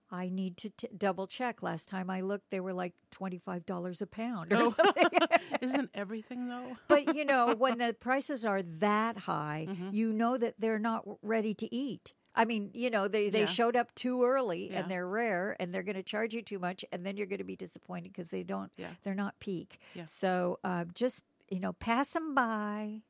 I 0.10 0.30
need 0.30 0.56
to 0.58 0.70
t- 0.70 0.88
double 0.98 1.28
check. 1.28 1.62
Last 1.62 1.90
time 1.90 2.10
I 2.10 2.22
looked, 2.22 2.50
they 2.50 2.60
were 2.60 2.74
like 2.74 2.94
twenty 3.12 3.38
five 3.40 3.66
dollars 3.66 4.02
a 4.02 4.08
pound. 4.08 4.54
Or 4.54 4.58
Oh. 4.58 4.74
something. 4.78 5.10
Isn't 5.62 5.90
everything 5.94 6.48
though? 6.48 6.78
but 6.88 7.16
you 7.16 7.26
know, 7.26 7.54
when 7.56 7.78
the 7.78 7.94
prices 8.00 8.46
are 8.46 8.62
that 8.80 9.18
high, 9.18 9.68
Mm-hmm. 9.70 9.90
you 9.92 10.14
know 10.14 10.38
that 10.38 10.56
they're 10.60 10.80
not 10.80 11.04
ready 11.22 11.54
to 11.56 11.74
eat. 11.76 12.14
I 12.36 12.46
mean, 12.46 12.70
you 12.74 12.90
know, 12.92 13.08
they, 13.08 13.30
they 13.32 13.42
Yeah. 13.42 13.46
showed 13.48 13.76
up 13.76 13.94
too 13.96 14.24
early 14.24 14.70
Yeah. 14.72 14.82
and 14.82 14.92
they're 14.92 15.08
rare 15.08 15.56
and 15.60 15.74
they're 15.74 15.82
going 15.84 15.96
to 15.96 16.04
charge 16.04 16.34
you 16.36 16.42
too 16.44 16.60
much 16.60 16.86
and 16.92 17.04
then 17.06 17.18
you're 17.18 17.26
going 17.26 17.40
to 17.40 17.44
be 17.44 17.56
disappointed 17.56 18.14
because 18.14 18.30
they 18.30 18.44
don't, 18.44 18.72
Yeah. 18.78 18.90
they're 19.04 19.16
not 19.16 19.40
peak. 19.40 19.80
Yeah. 19.96 20.06
So 20.06 20.60
uh, 20.64 20.86
just, 20.94 21.22
you 21.50 21.60
know, 21.60 21.74
pass 21.74 22.12
them 22.12 22.36
by. 22.36 23.02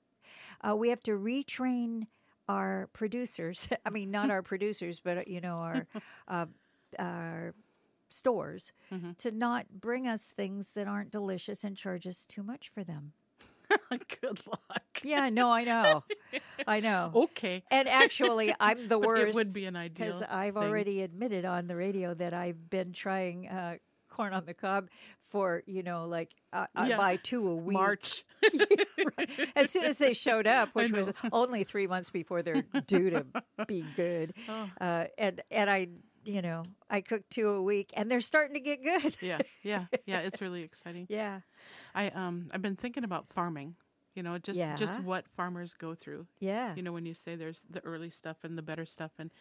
Uh, 0.62 0.76
we 0.78 0.88
have 0.90 1.04
to 1.04 1.12
retrain 1.12 2.08
our 2.48 2.88
producers. 2.94 3.68
I 3.86 3.90
mean, 3.90 4.12
not 4.12 4.30
our 4.32 4.42
producers, 4.42 5.02
but, 5.04 5.18
uh, 5.18 5.22
you 5.28 5.42
know, 5.42 5.58
our, 5.58 5.86
uh, 6.30 6.46
our 7.00 7.54
stores 8.10 8.72
Mm-hmm. 8.94 9.12
to 9.18 9.32
not 9.32 9.66
bring 9.82 10.08
us 10.08 10.28
things 10.28 10.72
that 10.74 10.88
aren't 10.88 11.12
delicious 11.12 11.64
and 11.66 11.76
charge 11.76 12.08
us 12.08 12.26
too 12.26 12.42
much 12.44 12.70
for 12.74 12.84
them. 12.84 13.12
Good 14.22 14.48
luck. 14.48 14.84
Yeah, 15.04 15.30
no, 15.30 15.52
I 15.52 15.66
know. 15.66 16.06
I 16.66 16.80
know. 16.80 17.12
Okay. 17.16 17.64
And 17.70 17.90
actually, 17.90 18.54
I'm 18.62 18.88
the 18.88 18.98
worst. 19.08 19.28
it 19.28 19.36
would 19.36 19.54
be 19.54 19.66
an 19.66 19.76
ideal. 19.76 20.06
because 20.08 20.22
I've 20.24 20.54
thing. 20.54 20.64
already 20.64 21.02
admitted 21.02 21.44
on 21.44 21.68
the 21.68 21.76
radio 21.76 22.14
that 22.14 22.34
I've 22.34 22.70
been 22.70 22.94
trying 22.94 23.50
uh, 23.50 23.76
corn 24.10 24.32
on 24.34 24.46
the 24.46 24.54
cob 24.54 24.88
for 25.30 25.62
you 25.66 25.84
know 25.84 26.08
like 26.08 26.32
uh, 26.54 26.68
I 26.74 26.88
Yeah. 26.88 26.98
buy 26.98 27.18
two 27.18 27.46
a 27.50 27.56
week. 27.56 27.74
March. 27.74 28.24
As 29.56 29.70
soon 29.70 29.84
as 29.84 29.98
they 29.98 30.14
showed 30.14 30.48
up, 30.48 30.70
which 30.74 30.92
was 30.94 31.12
only 31.34 31.64
three 31.66 31.88
months 31.88 32.10
before 32.10 32.42
they're 32.42 32.64
due 32.88 33.10
to 33.10 33.26
be 33.68 33.84
good, 33.98 34.34
Oh. 34.48 34.70
uh, 34.80 35.06
and 35.18 35.42
and 35.52 35.70
I 35.70 35.90
you 36.28 36.42
know, 36.42 36.64
I 36.90 37.02
cook 37.02 37.24
two 37.30 37.50
a 37.50 37.62
week, 37.62 37.92
and 37.96 38.12
they're 38.12 38.22
starting 38.22 38.54
to 38.56 38.60
get 38.60 38.84
good. 38.84 39.16
Yeah, 39.22 39.40
yeah, 39.64 39.86
yeah. 40.06 40.20
It's 40.20 40.42
really 40.42 40.62
exciting. 40.64 41.08
yeah, 41.10 41.40
I 41.96 42.10
um 42.10 42.50
I've 42.52 42.62
been 42.62 42.76
thinking 42.76 43.04
about 43.04 43.28
farming. 43.30 43.76
You 44.14 44.24
know, 44.24 44.38
just 44.40 44.60
just 44.76 45.00
what 45.06 45.26
farmers 45.36 45.74
go 45.76 45.94
through. 45.96 46.26
yeah, 46.40 46.74
You 46.76 46.82
know, 46.84 46.92
when 46.92 47.06
you 47.06 47.14
say 47.14 47.36
there's 47.36 47.64
the 47.70 47.84
early 47.86 48.10
stuff 48.10 48.38
and 48.44 48.58
the 48.58 48.64
better 48.64 48.86
stuff, 48.86 49.12
and 49.20 49.32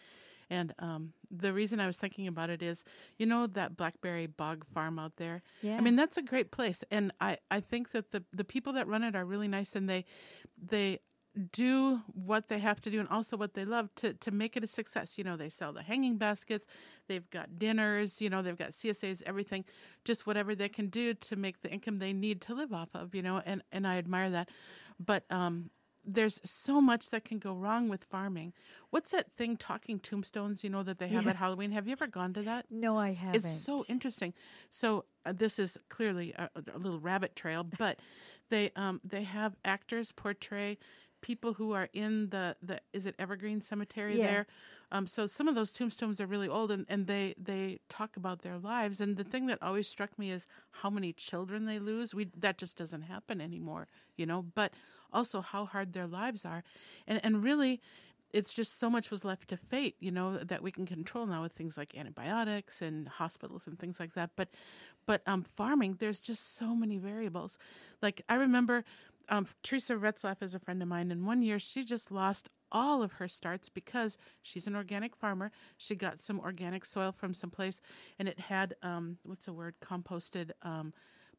and 0.50 0.74
um 0.78 1.12
the 1.30 1.52
reason 1.52 1.80
I 1.80 1.86
was 1.86 1.96
thinking 1.96 2.28
about 2.28 2.50
it 2.50 2.62
is, 2.62 2.84
you 3.18 3.26
know, 3.26 3.46
that 3.48 3.76
blackberry 3.76 4.26
bog 4.26 4.64
farm 4.74 4.98
out 4.98 5.16
there. 5.16 5.42
yeah. 5.62 5.78
I 5.78 5.80
mean, 5.80 5.96
that's 5.96 6.18
a 6.18 6.22
great 6.22 6.50
place, 6.50 6.84
and 6.90 7.10
I 7.20 7.38
I 7.50 7.60
think 7.60 7.90
that 7.92 8.12
the 8.12 8.22
the 8.32 8.44
people 8.44 8.74
that 8.74 8.86
run 8.86 9.02
it 9.02 9.16
are 9.16 9.24
really 9.24 9.48
nice, 9.48 9.74
and 9.74 9.88
they 9.88 10.04
they 10.70 11.00
do 11.52 12.00
what 12.14 12.48
they 12.48 12.58
have 12.58 12.80
to 12.82 12.90
do 12.90 12.98
and 13.00 13.08
also 13.08 13.36
what 13.36 13.54
they 13.54 13.64
love 13.64 13.94
to 13.96 14.14
to 14.14 14.30
make 14.30 14.56
it 14.56 14.64
a 14.64 14.66
success. 14.66 15.18
You 15.18 15.24
know, 15.24 15.36
they 15.36 15.48
sell 15.50 15.72
the 15.72 15.82
hanging 15.82 16.16
baskets, 16.16 16.66
they've 17.08 17.28
got 17.30 17.58
dinners, 17.58 18.20
you 18.20 18.30
know, 18.30 18.42
they've 18.42 18.56
got 18.56 18.70
CSAs, 18.72 19.22
everything, 19.26 19.64
just 20.04 20.26
whatever 20.26 20.54
they 20.54 20.68
can 20.68 20.88
do 20.88 21.14
to 21.14 21.36
make 21.36 21.60
the 21.62 21.70
income 21.70 21.98
they 21.98 22.12
need 22.12 22.40
to 22.42 22.54
live 22.54 22.72
off 22.72 22.88
of, 22.94 23.14
you 23.14 23.22
know, 23.22 23.42
and 23.44 23.62
and 23.72 23.86
I 23.86 23.98
admire 23.98 24.30
that. 24.30 24.50
But 24.98 25.24
um 25.30 25.70
there's 26.08 26.40
so 26.44 26.80
much 26.80 27.10
that 27.10 27.24
can 27.24 27.38
go 27.40 27.52
wrong 27.52 27.88
with 27.88 28.04
farming. 28.04 28.52
What's 28.90 29.10
that 29.10 29.32
thing 29.36 29.56
talking 29.56 29.98
tombstones, 29.98 30.62
you 30.62 30.70
know, 30.70 30.84
that 30.84 30.98
they 30.98 31.08
have 31.08 31.24
Yeah. 31.24 31.30
at 31.30 31.36
Halloween? 31.36 31.72
Have 31.72 31.88
you 31.88 31.92
ever 31.92 32.06
gone 32.06 32.32
to 32.34 32.42
that? 32.42 32.66
no, 32.70 32.96
I 32.96 33.12
haven't. 33.12 33.44
It's 33.44 33.64
so 33.64 33.84
interesting. 33.88 34.32
So 34.70 35.04
uh, 35.24 35.32
this 35.32 35.58
is 35.58 35.76
clearly 35.88 36.32
a, 36.34 36.48
a 36.54 36.78
little 36.78 37.00
rabbit 37.00 37.34
trail, 37.34 37.64
but 37.64 37.98
they 38.50 38.70
um 38.76 39.00
they 39.04 39.24
have 39.24 39.56
actors 39.64 40.12
portray 40.12 40.78
people 41.26 41.54
who 41.54 41.72
are 41.72 41.88
in 41.92 42.30
the 42.30 42.56
the 42.62 42.80
is 42.92 43.04
it 43.06 43.16
Evergreen 43.18 43.60
Cemetery 43.60 44.16
Yeah. 44.16 44.26
there. 44.28 44.46
Um, 44.92 45.06
so 45.08 45.26
some 45.26 45.48
of 45.48 45.56
those 45.56 45.72
tombstones 45.72 46.20
are 46.20 46.26
really 46.26 46.48
old, 46.48 46.70
and, 46.70 46.86
and 46.88 47.06
they 47.08 47.34
they 47.36 47.80
talk 47.88 48.16
about 48.16 48.42
their 48.42 48.58
lives. 48.58 49.00
And 49.00 49.16
the 49.16 49.24
thing 49.24 49.46
that 49.46 49.58
always 49.62 49.88
struck 49.88 50.16
me 50.18 50.30
is 50.30 50.46
how 50.82 50.90
many 50.90 51.12
children 51.12 51.64
they 51.66 51.80
lose. 51.80 52.14
We 52.14 52.30
that 52.38 52.58
just 52.58 52.76
doesn't 52.78 53.02
happen 53.02 53.40
anymore, 53.40 53.88
you 54.16 54.26
know. 54.26 54.42
But 54.54 54.74
also 55.12 55.40
how 55.40 55.64
hard 55.66 55.92
their 55.92 56.06
lives 56.06 56.44
are, 56.44 56.62
and 57.08 57.20
and 57.24 57.42
really 57.42 57.80
it's 58.32 58.52
just 58.52 58.78
so 58.78 58.90
much 58.90 59.10
was 59.10 59.24
left 59.24 59.48
to 59.48 59.56
fate, 59.56 59.96
you 60.00 60.10
know, 60.10 60.36
that 60.38 60.62
we 60.62 60.70
can 60.70 60.84
control 60.84 61.26
now 61.26 61.42
with 61.42 61.52
things 61.52 61.78
like 61.78 61.96
antibiotics 61.96 62.82
and 62.82 63.08
hospitals 63.08 63.66
and 63.66 63.78
things 63.78 63.98
like 63.98 64.12
that. 64.14 64.30
But, 64.36 64.48
but 65.06 65.22
um, 65.26 65.42
farming, 65.56 65.96
there's 66.00 66.20
just 66.20 66.56
so 66.56 66.74
many 66.74 66.98
variables. 66.98 67.56
Like 68.02 68.22
I 68.28 68.34
remember, 68.34 68.84
um, 69.28 69.46
Teresa 69.62 69.94
Retzlaff 69.94 70.42
is 70.42 70.54
a 70.54 70.58
friend 70.58 70.82
of 70.82 70.88
mine, 70.88 71.10
and 71.10 71.26
one 71.26 71.42
year 71.42 71.58
she 71.58 71.84
just 71.84 72.10
lost 72.10 72.48
all 72.72 73.02
of 73.02 73.12
her 73.14 73.28
starts 73.28 73.68
because 73.68 74.16
she's 74.42 74.66
an 74.66 74.76
organic 74.76 75.16
farmer. 75.16 75.50
She 75.76 75.94
got 75.94 76.20
some 76.20 76.40
organic 76.40 76.84
soil 76.84 77.12
from 77.12 77.34
someplace, 77.34 77.80
and 78.18 78.28
it 78.28 78.38
had 78.38 78.74
um, 78.82 79.18
what's 79.24 79.46
the 79.46 79.52
word? 79.52 79.74
Composted 79.80 80.50
um, 80.62 80.92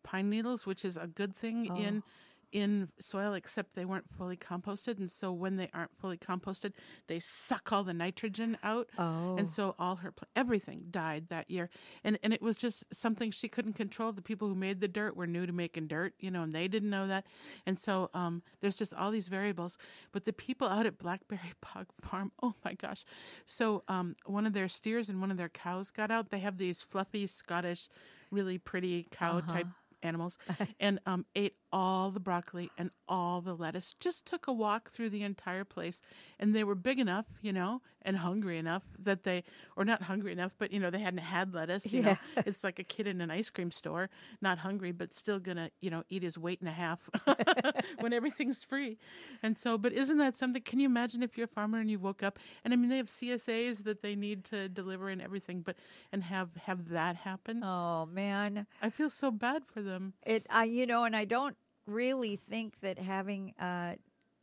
pine 0.03 0.29
needles, 0.29 0.65
which 0.65 0.85
is 0.85 0.97
a 0.97 1.07
good 1.07 1.35
thing 1.35 1.65
in 1.77 2.03
in 2.51 2.89
soil 2.99 3.33
except 3.33 3.75
they 3.75 3.85
weren't 3.85 4.05
fully 4.17 4.37
composted 4.37 4.97
and 4.97 5.11
so 5.11 5.31
when 5.31 5.57
they 5.57 5.69
aren't 5.73 5.91
fully 5.99 6.17
composted 6.17 6.71
they 7.07 7.19
suck 7.19 7.71
all 7.71 7.83
the 7.83 7.93
nitrogen 7.93 8.57
out. 8.63 8.87
Oh. 8.97 9.35
and 9.37 9.47
so 9.47 9.75
all 9.77 9.97
her 9.97 10.13
everything 10.35 10.85
died 10.89 11.25
that 11.29 11.49
year. 11.49 11.69
And 12.03 12.17
and 12.23 12.33
it 12.33 12.41
was 12.41 12.57
just 12.57 12.83
something 12.91 13.31
she 13.31 13.47
couldn't 13.47 13.73
control. 13.73 14.11
The 14.11 14.21
people 14.21 14.47
who 14.47 14.55
made 14.55 14.79
the 14.79 14.87
dirt 14.87 15.15
were 15.15 15.27
new 15.27 15.45
to 15.45 15.53
making 15.53 15.87
dirt 15.87 16.13
you 16.19 16.31
know 16.31 16.43
and 16.43 16.53
they 16.53 16.67
didn't 16.67 16.89
know 16.89 17.07
that. 17.07 17.25
And 17.65 17.77
so 17.77 18.09
um 18.13 18.41
there's 18.61 18.77
just 18.77 18.93
all 18.93 19.11
these 19.11 19.27
variables. 19.27 19.77
But 20.11 20.25
the 20.25 20.33
people 20.33 20.67
out 20.67 20.85
at 20.85 20.97
blackberry 20.97 21.53
bog 21.73 21.87
farm 22.01 22.31
oh 22.41 22.55
my 22.63 22.73
gosh. 22.73 23.05
So 23.45 23.83
um 23.87 24.15
one 24.25 24.45
of 24.45 24.53
their 24.53 24.69
steers 24.69 25.09
and 25.09 25.21
one 25.21 25.31
of 25.31 25.37
their 25.37 25.49
cows 25.49 25.91
got 25.91 26.11
out. 26.11 26.29
They 26.29 26.39
have 26.39 26.57
these 26.57 26.81
fluffy 26.81 27.27
scottish 27.27 27.89
really 28.31 28.57
pretty 28.57 29.07
cow 29.11 29.39
type 29.39 29.67
animals 30.03 30.37
and 30.79 30.99
um, 31.05 31.25
ate 31.35 31.55
all 31.71 32.11
the 32.11 32.19
broccoli 32.19 32.71
and 32.77 32.91
all 33.07 33.41
the 33.41 33.53
lettuce. 33.53 33.95
Just 33.99 34.25
took 34.25 34.47
a 34.47 34.53
walk 34.53 34.91
through 34.91 35.09
the 35.09 35.23
entire 35.23 35.63
place, 35.63 36.01
and 36.39 36.55
they 36.55 36.63
were 36.63 36.75
big 36.75 36.99
enough, 36.99 37.25
you 37.41 37.53
know, 37.53 37.81
and 38.01 38.17
hungry 38.17 38.57
enough 38.57 38.83
that 38.99 39.23
they, 39.23 39.43
or 39.75 39.83
not 39.83 40.03
hungry 40.03 40.31
enough, 40.31 40.55
but 40.57 40.71
you 40.71 40.79
know, 40.79 40.89
they 40.89 40.99
hadn't 40.99 41.19
had 41.19 41.53
lettuce. 41.53 41.91
You 41.91 42.01
know, 42.03 42.17
it's 42.37 42.63
like 42.63 42.79
a 42.79 42.83
kid 42.83 43.07
in 43.07 43.21
an 43.21 43.31
ice 43.31 43.49
cream 43.49 43.71
store, 43.71 44.09
not 44.41 44.59
hungry, 44.59 44.91
but 44.91 45.13
still 45.13 45.39
gonna, 45.39 45.69
you 45.81 45.89
know, 45.89 46.03
eat 46.09 46.23
his 46.23 46.37
weight 46.37 46.59
and 46.61 46.69
a 46.69 46.73
half 46.73 47.09
when 47.99 48.13
everything's 48.13 48.63
free. 48.63 48.97
And 49.43 49.57
so, 49.57 49.77
but 49.77 49.93
isn't 49.93 50.17
that 50.17 50.37
something? 50.37 50.61
Can 50.61 50.79
you 50.79 50.85
imagine 50.87 51.21
if 51.23 51.37
you're 51.37 51.45
a 51.45 51.47
farmer 51.47 51.79
and 51.79 51.89
you 51.89 51.99
woke 51.99 52.23
up, 52.23 52.39
and 52.63 52.73
I 52.73 52.77
mean, 52.77 52.89
they 52.89 52.97
have 52.97 53.07
CSAs 53.07 53.83
that 53.83 54.01
they 54.01 54.15
need 54.15 54.45
to 54.45 54.69
deliver 54.69 55.09
and 55.09 55.21
everything, 55.21 55.61
but 55.61 55.75
and 56.11 56.23
have 56.23 56.49
have 56.65 56.89
that 56.89 57.15
happen. 57.17 57.63
oh 57.63 58.05
man, 58.05 58.67
I 58.81 58.89
feel 58.89 59.09
so 59.09 59.31
bad 59.31 59.63
for 59.65 59.81
them. 59.81 60.13
it. 60.25 60.45
I 60.49 60.65
you 60.65 60.85
know, 60.85 61.03
and 61.03 61.15
I 61.15 61.25
don't 61.25 61.55
really 61.87 62.35
think 62.35 62.79
that 62.81 62.99
having 62.99 63.53
uh, 63.59 63.95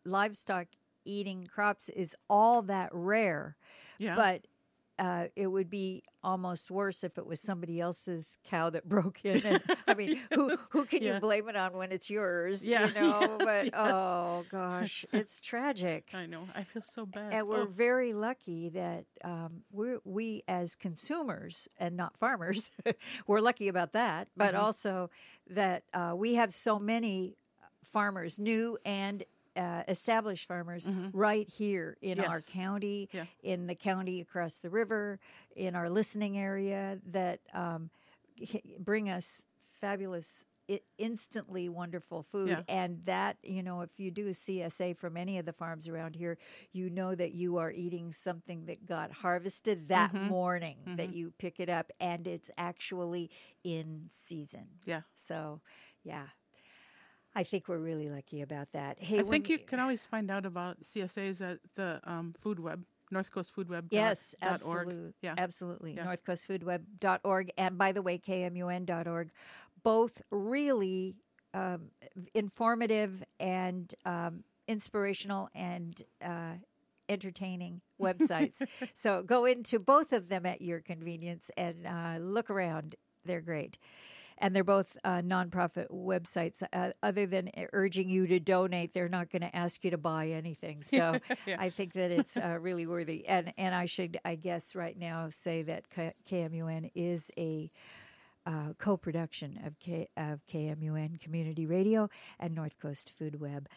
livestock 0.04 0.66
eating 1.04 1.46
crops 1.46 1.88
is 1.90 2.14
all 2.28 2.62
that 2.62 2.90
rare. 2.92 3.56
Yeah. 3.98 4.14
But 4.16 4.46
uh, 4.98 5.26
it 5.34 5.48
would 5.48 5.68
be 5.68 6.04
almost 6.22 6.70
worse 6.70 7.02
if 7.04 7.18
it 7.18 7.26
was 7.26 7.40
somebody 7.40 7.80
else's 7.80 8.38
cow 8.44 8.70
that 8.70 8.88
broke 8.88 9.24
in. 9.24 9.44
And, 9.44 9.62
I 9.88 9.94
mean, 9.94 10.20
who 10.32 10.56
who 10.70 10.84
can 10.84 11.02
Yeah. 11.02 11.14
you 11.16 11.20
blame 11.20 11.48
it 11.48 11.56
on 11.56 11.72
when 11.76 11.92
it's 11.92 12.08
yours? 12.08 12.64
Yeah. 12.64 12.86
you 12.86 12.94
know. 12.94 13.38
Yes, 13.40 13.46
but 13.46 13.64
yes. 13.64 13.74
oh 13.74 14.46
gosh, 14.50 15.04
it's 15.12 15.40
tragic. 15.40 16.10
I 16.14 16.26
know. 16.26 16.48
I 16.54 16.62
feel 16.64 16.82
so 16.82 17.06
bad. 17.06 17.32
And 17.34 17.48
we're 17.48 17.62
Oh, 17.62 17.66
very 17.66 18.12
lucky 18.14 18.68
that 18.70 19.04
um, 19.24 19.62
we 19.72 19.96
we 20.04 20.42
as 20.46 20.76
consumers 20.76 21.68
and 21.78 21.96
not 21.96 22.16
farmers, 22.16 22.70
we're 23.26 23.40
lucky 23.40 23.68
about 23.68 23.92
that. 23.92 24.28
But 24.36 24.54
Mm-hmm. 24.54 24.64
also 24.64 25.10
that 25.50 25.82
uh, 25.92 26.12
we 26.16 26.34
have 26.34 26.52
so 26.52 26.78
many 26.78 27.36
farmers, 27.92 28.38
new 28.38 28.78
and 28.84 29.24
uh, 29.56 29.82
established 29.86 30.48
farmers, 30.48 30.88
right 31.12 31.48
here 31.48 31.96
in 32.02 32.18
our 32.20 32.38
Mm-hmm. 32.40 32.58
County, 32.58 33.08
Yeah. 33.12 33.24
in 33.42 33.66
the 33.68 33.74
county 33.76 34.20
across 34.20 34.58
the 34.58 34.70
river, 34.70 35.20
in 35.54 35.76
our 35.76 35.88
listening 35.88 36.36
area 36.38 36.98
that 37.12 37.38
um, 37.52 37.90
bring 38.80 39.10
us 39.10 39.42
fabulous. 39.80 40.46
Instantly 40.98 41.68
wonderful 41.68 42.22
food 42.22 42.48
Yeah. 42.48 42.62
and 42.68 43.02
that 43.04 43.36
you 43.42 43.62
know 43.62 43.82
if 43.82 43.90
you 43.98 44.10
do 44.10 44.28
a 44.28 44.32
csa 44.32 44.96
from 44.96 45.16
any 45.16 45.38
of 45.38 45.44
the 45.46 45.52
farms 45.52 45.88
around 45.88 46.16
here 46.16 46.38
you 46.72 46.88
know 46.88 47.14
that 47.14 47.32
you 47.34 47.58
are 47.58 47.70
eating 47.70 48.12
something 48.12 48.64
that 48.66 48.86
got 48.86 49.12
harvested 49.12 49.88
that 49.88 50.12
Mm-hmm. 50.12 50.28
morning 50.28 50.76
that 50.96 51.12
you 51.14 51.32
pick 51.38 51.60
it 51.60 51.68
up 51.68 51.90
and 52.00 52.26
it's 52.26 52.50
actually 52.56 53.30
in 53.62 54.08
season 54.10 54.66
yeah. 54.84 55.02
so 55.14 55.60
yeah 56.02 56.26
i 57.34 57.42
think 57.42 57.68
we're 57.68 57.78
really 57.78 58.08
lucky 58.08 58.40
about 58.42 58.72
that 58.72 58.98
hey 59.02 59.20
I 59.20 59.22
think 59.22 59.48
you 59.48 59.58
can 59.58 59.80
always 59.80 60.04
find 60.04 60.30
out 60.30 60.46
about 60.46 60.82
CSAs 60.82 61.40
at 61.40 61.58
the 61.74 62.00
um, 62.04 62.32
food 62.40 62.58
web, 62.60 62.84
North 63.10 63.30
Coast 63.30 63.52
Food 63.54 63.68
Web. 63.68 63.86
Yes, 63.90 64.34
absolutely. 64.42 65.12
Yeah. 65.20 65.34
Absolutely. 65.36 65.92
Yeah. 65.94 66.06
Northcoastfoodweb.org. 66.06 67.50
And 67.58 67.76
by 67.78 67.92
the 67.92 68.02
way, 68.02 68.18
KMUN.org. 68.18 69.30
Both 69.84 70.22
really 70.30 71.14
um, 71.54 71.90
informative 72.34 73.22
and 73.38 73.94
um, 74.04 74.42
inspirational 74.66 75.48
and 75.54 76.02
uh, 76.22 76.54
entertaining 77.08 77.80
websites. 78.00 78.62
so 78.94 79.22
go 79.22 79.44
into 79.44 79.78
both 79.78 80.12
of 80.12 80.28
them 80.28 80.46
at 80.46 80.60
your 80.60 80.80
convenience 80.80 81.50
and 81.56 81.86
uh, 81.86 82.16
look 82.20 82.50
around. 82.50 82.96
They're 83.24 83.40
great. 83.40 83.78
And 84.38 84.54
they're 84.54 84.64
both 84.64 84.96
uh, 85.04 85.22
nonprofit 85.22 85.88
websites. 85.92 86.60
Uh, 86.72 86.90
other 87.04 87.24
than 87.24 87.50
urging 87.72 88.10
you 88.10 88.26
to 88.26 88.40
donate, 88.40 88.92
they're 88.92 89.08
not 89.08 89.30
going 89.30 89.42
to 89.42 89.54
ask 89.54 89.84
you 89.84 89.92
to 89.92 89.98
buy 89.98 90.30
anything. 90.30 90.82
So 90.82 91.20
I 91.46 91.70
think 91.70 91.92
that 91.92 92.10
it's 92.10 92.36
uh, 92.36 92.58
really 92.60 92.84
worthy. 92.84 93.24
And 93.28 93.52
and 93.56 93.76
I 93.76 93.84
should, 93.84 94.18
I 94.24 94.34
guess, 94.34 94.74
right 94.74 94.98
now 94.98 95.28
say 95.30 95.62
that 95.62 95.84
KMUN 96.28 96.90
is 96.96 97.30
a 97.38 97.70
uh, 98.46 98.74
co-production 98.78 99.60
of 99.64 99.78
K- 99.78 100.08
of 100.16 100.40
KMUN 100.46 101.20
Community 101.20 101.66
Radio 101.66 102.08
and 102.38 102.54
North 102.54 102.78
Coast 102.80 103.10
Food 103.18 103.40
Web. 103.40 103.68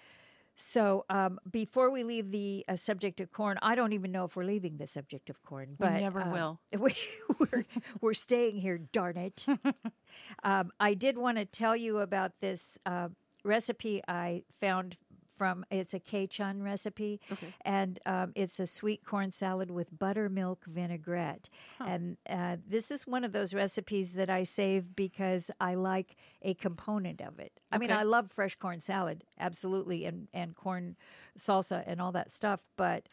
So 0.57 1.05
um, 1.09 1.39
before 1.49 1.91
we 1.91 2.03
leave 2.03 2.31
the 2.31 2.65
uh, 2.67 2.75
subject 2.75 3.21
of 3.21 3.31
corn, 3.31 3.59
I 3.61 3.75
don't 3.75 3.93
even 3.93 4.11
know 4.11 4.25
if 4.25 4.35
we're 4.35 4.43
leaving 4.43 4.77
the 4.77 4.87
subject 4.87 5.29
of 5.29 5.41
corn, 5.43 5.75
We 5.79 5.85
but 5.87 6.01
never 6.01 6.21
uh, 6.21 6.31
will. 6.31 6.59
We, 6.79 6.95
we're 7.39 7.65
we're 8.01 8.13
staying 8.15 8.57
here. 8.57 8.79
Darn 8.79 9.17
it! 9.17 9.45
um, 10.43 10.71
I 10.79 10.95
did 10.95 11.17
want 11.17 11.37
to 11.37 11.45
tell 11.45 11.75
you 11.75 11.99
about 11.99 12.31
this 12.41 12.77
uh, 12.87 13.09
recipe 13.43 14.01
I 14.07 14.43
found 14.59 14.97
from. 15.37 15.65
It's 15.69 15.93
a 15.93 15.99
Kay 15.99 16.27
Chun 16.27 16.61
recipe, 16.63 17.19
Okay. 17.31 17.53
and 17.61 17.99
um, 18.05 18.31
it's 18.35 18.59
a 18.59 18.67
sweet 18.67 19.05
corn 19.05 19.31
salad 19.31 19.69
with 19.71 19.87
buttermilk 19.97 20.65
vinaigrette. 20.65 21.49
And 21.79 22.17
uh, 22.29 22.57
this 22.67 22.91
is 22.91 23.05
one 23.05 23.23
of 23.23 23.31
those 23.31 23.53
recipes 23.53 24.13
that 24.13 24.29
I 24.29 24.43
save 24.43 24.95
because 24.95 25.51
I 25.59 25.75
like 25.75 26.15
a 26.41 26.53
component 26.55 27.21
of 27.21 27.39
it. 27.39 27.51
I 27.71 27.77
mean, 27.77 27.91
I 27.91 28.03
love 28.03 28.31
fresh 28.31 28.55
corn 28.55 28.79
salad, 28.79 29.23
absolutely, 29.39 30.05
and 30.05 30.27
and 30.33 30.55
corn 30.55 30.95
salsa 31.37 31.83
and 31.85 32.01
all 32.01 32.11
that 32.13 32.31
stuff, 32.31 32.61
but 32.77 33.07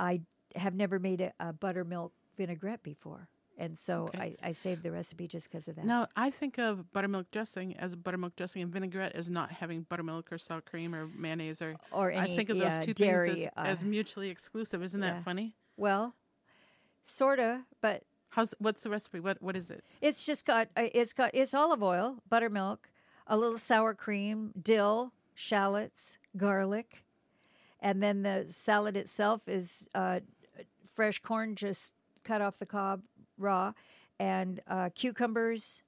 I 0.00 0.22
have 0.56 0.74
never 0.74 0.98
made 0.98 1.20
a, 1.20 1.32
a 1.38 1.52
buttermilk 1.52 2.12
vinaigrette 2.36 2.82
before. 2.82 3.28
And 3.58 3.76
so 3.76 4.04
Okay. 4.04 4.36
I, 4.42 4.48
I 4.48 4.52
saved 4.52 4.82
the 4.82 4.90
recipe 4.90 5.26
just 5.26 5.50
because 5.50 5.68
of 5.68 5.76
that. 5.76 5.84
Now, 5.84 6.06
I 6.16 6.30
think 6.30 6.58
of 6.58 6.90
buttermilk 6.92 7.30
dressing 7.30 7.76
as 7.76 7.94
buttermilk 7.94 8.36
dressing 8.36 8.62
and 8.62 8.72
vinaigrette 8.72 9.14
as 9.14 9.28
not 9.28 9.50
having 9.50 9.82
buttermilk 9.82 10.32
or 10.32 10.38
sour 10.38 10.60
cream 10.60 10.94
or 10.94 11.08
mayonnaise 11.08 11.60
or. 11.60 11.76
Or 11.90 12.12
I 12.12 12.34
think 12.36 12.48
of 12.48 12.58
those 12.58 12.84
two 12.84 12.94
dairy, 12.94 13.34
things 13.34 13.48
as, 13.56 13.78
as 13.78 13.82
uh, 13.82 13.86
mutually 13.86 14.30
exclusive. 14.30 14.82
Isn't 14.82 15.02
yeah. 15.02 15.14
that 15.14 15.24
funny? 15.24 15.54
Well, 15.76 16.14
sorta, 17.04 17.64
but 17.80 18.04
How's 18.30 18.54
what's 18.58 18.82
the 18.82 18.90
recipe? 18.90 19.20
What 19.20 19.40
what 19.42 19.56
is 19.56 19.70
it? 19.70 19.84
It's 20.00 20.24
just 20.24 20.44
got 20.44 20.68
uh, 20.76 20.88
it's 20.92 21.12
got 21.12 21.30
it's 21.34 21.54
olive 21.54 21.82
oil, 21.82 22.16
buttermilk, 22.28 22.88
a 23.26 23.36
little 23.36 23.58
sour 23.58 23.94
cream, 23.94 24.52
dill, 24.60 25.12
shallots, 25.34 26.18
garlic, 26.36 27.04
and 27.80 28.02
then 28.02 28.22
the 28.22 28.46
salad 28.50 28.96
itself 28.96 29.42
is 29.46 29.88
uh, 29.94 30.20
fresh 30.94 31.20
corn 31.20 31.54
just 31.54 31.92
cut 32.22 32.42
off 32.42 32.58
the 32.58 32.66
cob 32.66 33.00
raw, 33.38 33.72
and 34.18 34.60
uh, 34.66 34.90
cucumbers, 34.94 35.82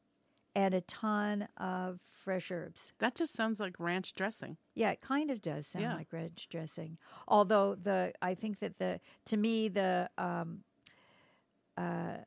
and 0.55 0.75
a 0.75 0.81
ton 0.83 1.49
of 1.57 2.01
fresh 2.13 2.51
herbs. 2.51 2.93
That 2.99 3.15
just 3.15 3.33
sounds 3.33 3.61
like 3.61 3.75
ranch 3.79 4.15
dressing. 4.15 4.57
Yeah, 4.75 4.91
it 4.91 5.01
kind 5.01 5.31
of 5.31 5.41
does 5.43 5.67
sound 5.67 5.85
Yeah. 5.85 5.95
like 5.95 6.13
ranch 6.13 6.49
dressing. 6.51 6.99
Although 7.29 7.75
the 7.77 8.13
I 8.23 8.35
think 8.35 8.59
that 8.61 8.77
the 8.79 9.01
to 9.27 9.37
me 9.37 9.69
the 9.69 10.11
um, 10.19 10.65
uh, 11.77 12.19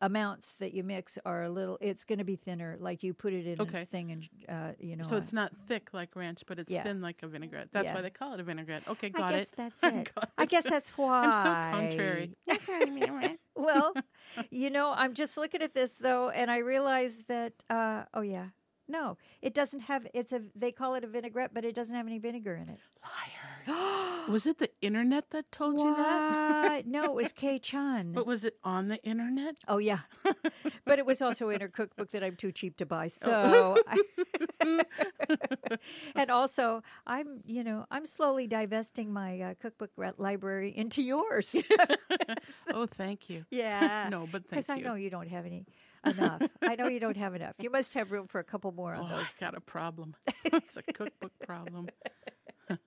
amounts 0.00 0.54
that 0.54 0.72
you 0.74 0.82
mix 0.82 1.18
are 1.24 1.44
a 1.44 1.50
little. 1.50 1.78
It's 1.80 2.04
going 2.04 2.18
to 2.18 2.24
be 2.24 2.36
thinner. 2.36 2.76
Like 2.78 3.02
you 3.02 3.14
put 3.14 3.32
it 3.32 3.46
in 3.46 3.60
Okay. 3.60 3.82
a 3.82 3.86
thing 3.86 4.10
and 4.12 4.28
uh, 4.48 4.72
you 4.78 4.96
know. 4.96 5.04
So 5.04 5.16
uh, 5.16 5.18
it's 5.18 5.32
not 5.32 5.52
thick 5.68 5.90
like 5.92 6.16
ranch, 6.16 6.42
but 6.46 6.58
it's 6.58 6.72
Yeah. 6.72 6.82
thin 6.82 7.00
like 7.00 7.22
a 7.22 7.28
vinaigrette. 7.28 7.68
That's 7.72 7.86
Yeah. 7.86 7.94
why 7.94 8.02
they 8.02 8.10
call 8.10 8.32
it 8.34 8.40
a 8.40 8.42
vinaigrette. 8.42 8.86
Okay, 8.88 9.08
I 9.08 9.10
got 9.10 9.30
guess 9.32 9.42
it. 9.42 9.48
that's 9.56 9.78
I 9.84 9.88
it. 9.90 10.14
got 10.14 10.30
I 10.38 10.46
guess 10.46 10.64
that's 10.64 10.90
why. 10.96 11.22
I'm 11.24 11.32
so 11.32 11.54
contrary. 11.70 12.36
well, 13.54 13.94
you 14.50 14.70
know, 14.70 14.92
I'm 14.94 15.14
just 15.14 15.36
looking 15.36 15.62
at 15.62 15.72
this 15.74 15.96
though, 15.96 16.30
and 16.30 16.50
I 16.50 16.58
realize 16.58 17.26
that. 17.26 17.52
Uh, 17.68 18.04
oh 18.14 18.22
yeah, 18.22 18.48
no, 18.88 19.16
it 19.40 19.54
doesn't 19.54 19.80
have. 19.80 20.06
It's 20.14 20.32
a. 20.32 20.42
They 20.54 20.72
call 20.72 20.94
it 20.94 21.04
a 21.04 21.06
vinaigrette, 21.06 21.54
but 21.54 21.64
it 21.64 21.74
doesn't 21.74 21.94
have 21.94 22.06
any 22.06 22.18
vinegar 22.18 22.54
in 22.54 22.68
it. 22.68 22.78
Liars. 23.02 23.41
was 24.28 24.46
it 24.46 24.58
the 24.58 24.70
internet 24.80 25.30
that 25.30 25.50
told 25.52 25.78
you 25.80 25.94
that? 25.96 26.82
No, 26.86 27.04
it 27.04 27.14
was 27.14 27.32
Kay 27.42 27.58
Chun. 27.58 28.12
But 28.12 28.26
was 28.26 28.44
it 28.44 28.56
on 28.64 28.88
the 28.88 29.02
internet? 29.04 29.56
Oh 29.68 29.78
yeah, 29.78 30.00
but 30.84 30.98
it 30.98 31.06
was 31.06 31.20
also 31.22 31.48
in 31.50 31.60
her 31.60 31.68
cookbook 31.68 32.10
that 32.10 32.22
I'm 32.22 32.36
too 32.36 32.52
cheap 32.52 32.76
to 32.78 32.86
buy. 32.86 33.08
Oh. 33.24 33.76
So, 33.76 33.76
I- 33.86 34.82
and 36.14 36.30
also 36.30 36.82
I'm 37.06 37.40
you 37.46 37.64
know 37.64 37.86
I'm 37.90 38.06
slowly 38.06 38.46
divesting 38.46 39.12
my 39.12 39.40
uh, 39.40 39.54
cookbook 39.60 39.90
library 40.18 40.72
into 40.76 41.02
yours. 41.02 41.56
oh, 42.72 42.86
thank 42.86 43.28
you. 43.30 43.44
yeah, 43.50 44.08
No, 44.10 44.20
but 44.30 44.42
thank 44.44 44.50
because 44.50 44.70
I 44.70 44.78
know 44.78 44.94
you 44.94 45.10
don't 45.10 45.28
have 45.28 45.46
any 45.46 45.66
enough. 46.06 46.42
I 46.62 46.74
know 46.76 46.88
you 46.88 47.00
don't 47.00 47.16
have 47.16 47.34
enough. 47.34 47.54
You 47.60 47.70
must 47.70 47.94
have 47.94 48.12
room 48.12 48.26
for 48.26 48.38
a 48.40 48.44
couple 48.44 48.72
more 48.72 48.94
on 48.94 49.02
Oh, 49.10 49.14
I 49.14 49.18
those. 49.18 49.36
got 49.38 49.56
a 49.56 49.60
problem. 49.60 50.14
it's 50.44 50.76
a 50.76 50.82
cookbook 50.82 51.32
problem. 51.46 51.88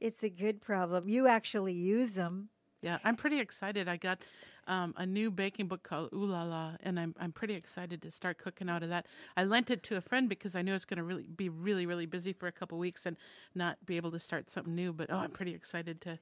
It's 0.00 0.22
a 0.24 0.28
good 0.30 0.60
problem. 0.60 1.08
You 1.08 1.28
actually 1.28 1.74
use 1.74 2.14
them. 2.14 2.48
Yeah, 2.80 2.98
I'm 3.04 3.14
pretty 3.14 3.38
excited. 3.38 3.86
I 3.88 3.96
got 3.96 4.18
um, 4.66 4.92
a 4.96 5.06
new 5.06 5.30
baking 5.30 5.68
book 5.68 5.84
called 5.84 6.10
Ooh 6.12 6.24
La 6.24 6.42
La, 6.42 6.72
and 6.82 6.98
I'm 6.98 7.14
I'm 7.20 7.30
pretty 7.30 7.54
excited 7.54 8.02
to 8.02 8.10
start 8.10 8.38
cooking 8.38 8.68
out 8.68 8.82
of 8.82 8.88
that. 8.88 9.06
I 9.36 9.44
lent 9.44 9.70
it 9.70 9.82
to 9.84 9.96
a 9.96 10.00
friend 10.00 10.28
because 10.28 10.56
I 10.56 10.62
knew 10.62 10.72
I 10.72 10.74
was 10.74 10.84
going 10.84 10.98
to 10.98 11.04
really 11.04 11.26
be 11.28 11.48
really 11.48 11.86
really 11.86 12.06
busy 12.06 12.32
for 12.32 12.48
a 12.48 12.52
couple 12.52 12.78
weeks 12.78 13.06
and 13.06 13.16
not 13.54 13.76
be 13.86 13.96
able 13.96 14.10
to 14.10 14.18
start 14.18 14.50
something 14.50 14.74
new. 14.74 14.92
But 14.92 15.10
oh, 15.10 15.18
I'm 15.18 15.30
pretty 15.30 15.54
excited 15.54 16.00
to 16.02 16.18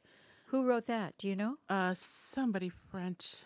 Who 0.47 0.65
wrote 0.67 0.87
that? 0.87 1.17
Do 1.17 1.29
you 1.29 1.37
know? 1.37 1.57
uh, 1.69 1.95
somebody 1.97 2.69
French. 2.69 3.37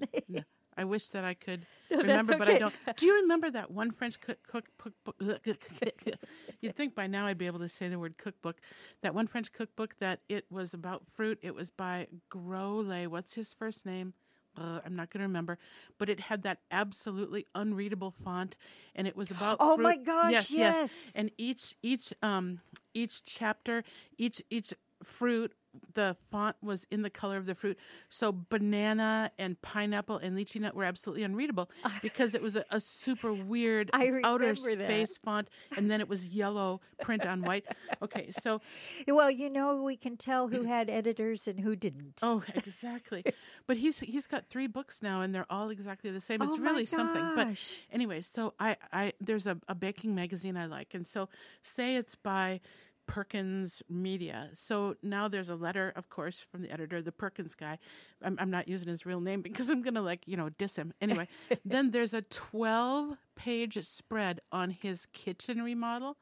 No, 0.28 0.40
I 0.76 0.84
wish 0.84 1.08
that 1.08 1.24
I 1.24 1.34
could 1.34 1.66
No, 1.90 1.98
remember, 1.98 2.36
but 2.36 2.48
I 2.48 2.58
don't. 2.58 2.74
Do 2.96 3.06
you 3.06 3.14
remember 3.22 3.50
that 3.50 3.70
one 3.70 3.90
French 3.90 4.20
cook, 4.20 4.38
cook, 4.46 4.66
cookbook? 4.78 5.16
You'd 6.60 6.74
think 6.76 6.94
by 6.94 7.06
now 7.06 7.26
I'd 7.26 7.38
be 7.38 7.46
able 7.46 7.60
to 7.60 7.68
say 7.68 7.88
the 7.88 7.98
word 7.98 8.18
cookbook. 8.18 8.60
That 9.02 9.14
one 9.14 9.26
French 9.26 9.52
cookbook 9.52 9.96
that 10.00 10.20
it 10.28 10.46
was 10.50 10.74
about 10.74 11.02
fruit. 11.14 11.38
It 11.42 11.54
was 11.54 11.70
by 11.70 12.08
Grole. 12.30 13.06
What's 13.08 13.34
his 13.34 13.52
first 13.52 13.86
name? 13.86 14.12
Uh, 14.56 14.80
I'm 14.86 14.94
not 14.94 15.10
going 15.10 15.18
to 15.18 15.26
remember, 15.26 15.58
but 15.98 16.08
it 16.08 16.20
had 16.20 16.42
that 16.44 16.58
absolutely 16.70 17.44
unreadable 17.56 18.12
font, 18.12 18.54
and 18.94 19.06
it 19.08 19.16
was 19.16 19.30
about. 19.32 19.56
Oh 19.58 19.74
fruit. 19.74 19.82
my 19.82 19.96
gosh, 19.96 20.32
Yes, 20.32 20.50
yes. 20.50 20.92
And 21.16 21.30
each 21.36 21.74
each 21.82 22.12
um 22.22 22.60
each 22.92 23.24
chapter, 23.24 23.82
each 24.16 24.42
each 24.50 24.72
fruit, 25.04 25.52
the 25.94 26.16
font 26.30 26.56
was 26.62 26.86
in 26.90 27.02
the 27.02 27.10
color 27.10 27.36
of 27.36 27.46
the 27.46 27.54
fruit. 27.54 27.78
So 28.08 28.32
banana 28.32 29.30
and 29.38 29.60
pineapple 29.62 30.18
and 30.18 30.36
lychee 30.36 30.60
nut 30.60 30.74
were 30.74 30.84
absolutely 30.84 31.24
unreadable 31.24 31.70
because 32.02 32.34
it 32.34 32.42
was 32.42 32.56
a, 32.56 32.64
a 32.70 32.80
super 32.80 33.32
weird 33.32 33.90
outer 33.92 34.12
remember 34.14 34.74
that. 34.76 34.88
space 34.88 35.18
font, 35.18 35.48
and 35.76 35.90
then 35.90 36.00
it 36.00 36.08
was 36.08 36.28
yellow 36.28 36.80
print 37.00 37.26
on 37.26 37.42
white. 37.42 37.64
Okay, 38.02 38.30
so 38.30 38.60
Well, 39.08 39.30
you 39.30 39.50
know, 39.50 39.82
we 39.82 39.96
can 39.96 40.16
tell 40.16 40.48
who 40.48 40.62
had 40.62 40.88
editors 40.90 41.48
and 41.48 41.60
who 41.60 41.76
didn't. 41.76 42.20
Oh, 42.22 42.42
exactly. 42.54 43.24
but 43.66 43.76
he's 43.76 44.00
he's 44.00 44.26
got 44.26 44.46
three 44.46 44.66
books 44.66 45.02
now, 45.02 45.20
and 45.22 45.34
they're 45.34 45.46
all 45.50 45.70
exactly 45.70 46.10
the 46.10 46.20
same. 46.20 46.42
It's 46.42 46.52
Oh 46.52 46.58
really 46.58 46.86
something. 46.86 47.32
But 47.34 47.48
anyway, 47.92 48.20
so 48.20 48.54
I 48.58 48.76
I 48.92 49.12
there's 49.20 49.46
a, 49.46 49.58
a 49.68 49.74
baking 49.74 50.14
magazine 50.14 50.56
I 50.56 50.66
like, 50.66 50.94
and 50.94 51.06
so 51.06 51.28
say 51.62 51.96
it's 51.96 52.14
by 52.14 52.60
Perkins 53.06 53.82
Media. 53.88 54.50
So 54.54 54.96
now 55.02 55.28
there's 55.28 55.50
a 55.50 55.56
letter, 55.56 55.92
of 55.96 56.08
course, 56.08 56.40
from 56.40 56.62
the 56.62 56.70
editor, 56.70 57.02
the 57.02 57.12
Perkins 57.12 57.54
guy. 57.54 57.78
I'm, 58.22 58.36
I'm 58.40 58.50
not 58.50 58.68
using 58.68 58.88
his 58.88 59.06
real 59.06 59.20
name 59.20 59.42
because 59.42 59.68
I'm 59.68 59.82
gonna 59.82 60.02
like 60.02 60.22
you 60.26 60.36
know 60.36 60.48
diss 60.50 60.76
him. 60.76 60.92
Anyway, 61.00 61.28
then 61.64 61.90
there's 61.90 62.14
a 62.14 62.22
12 62.22 63.16
page 63.36 63.82
spread 63.84 64.40
on 64.52 64.70
his 64.70 65.06
kitchen 65.12 65.62
remodel 65.62 66.16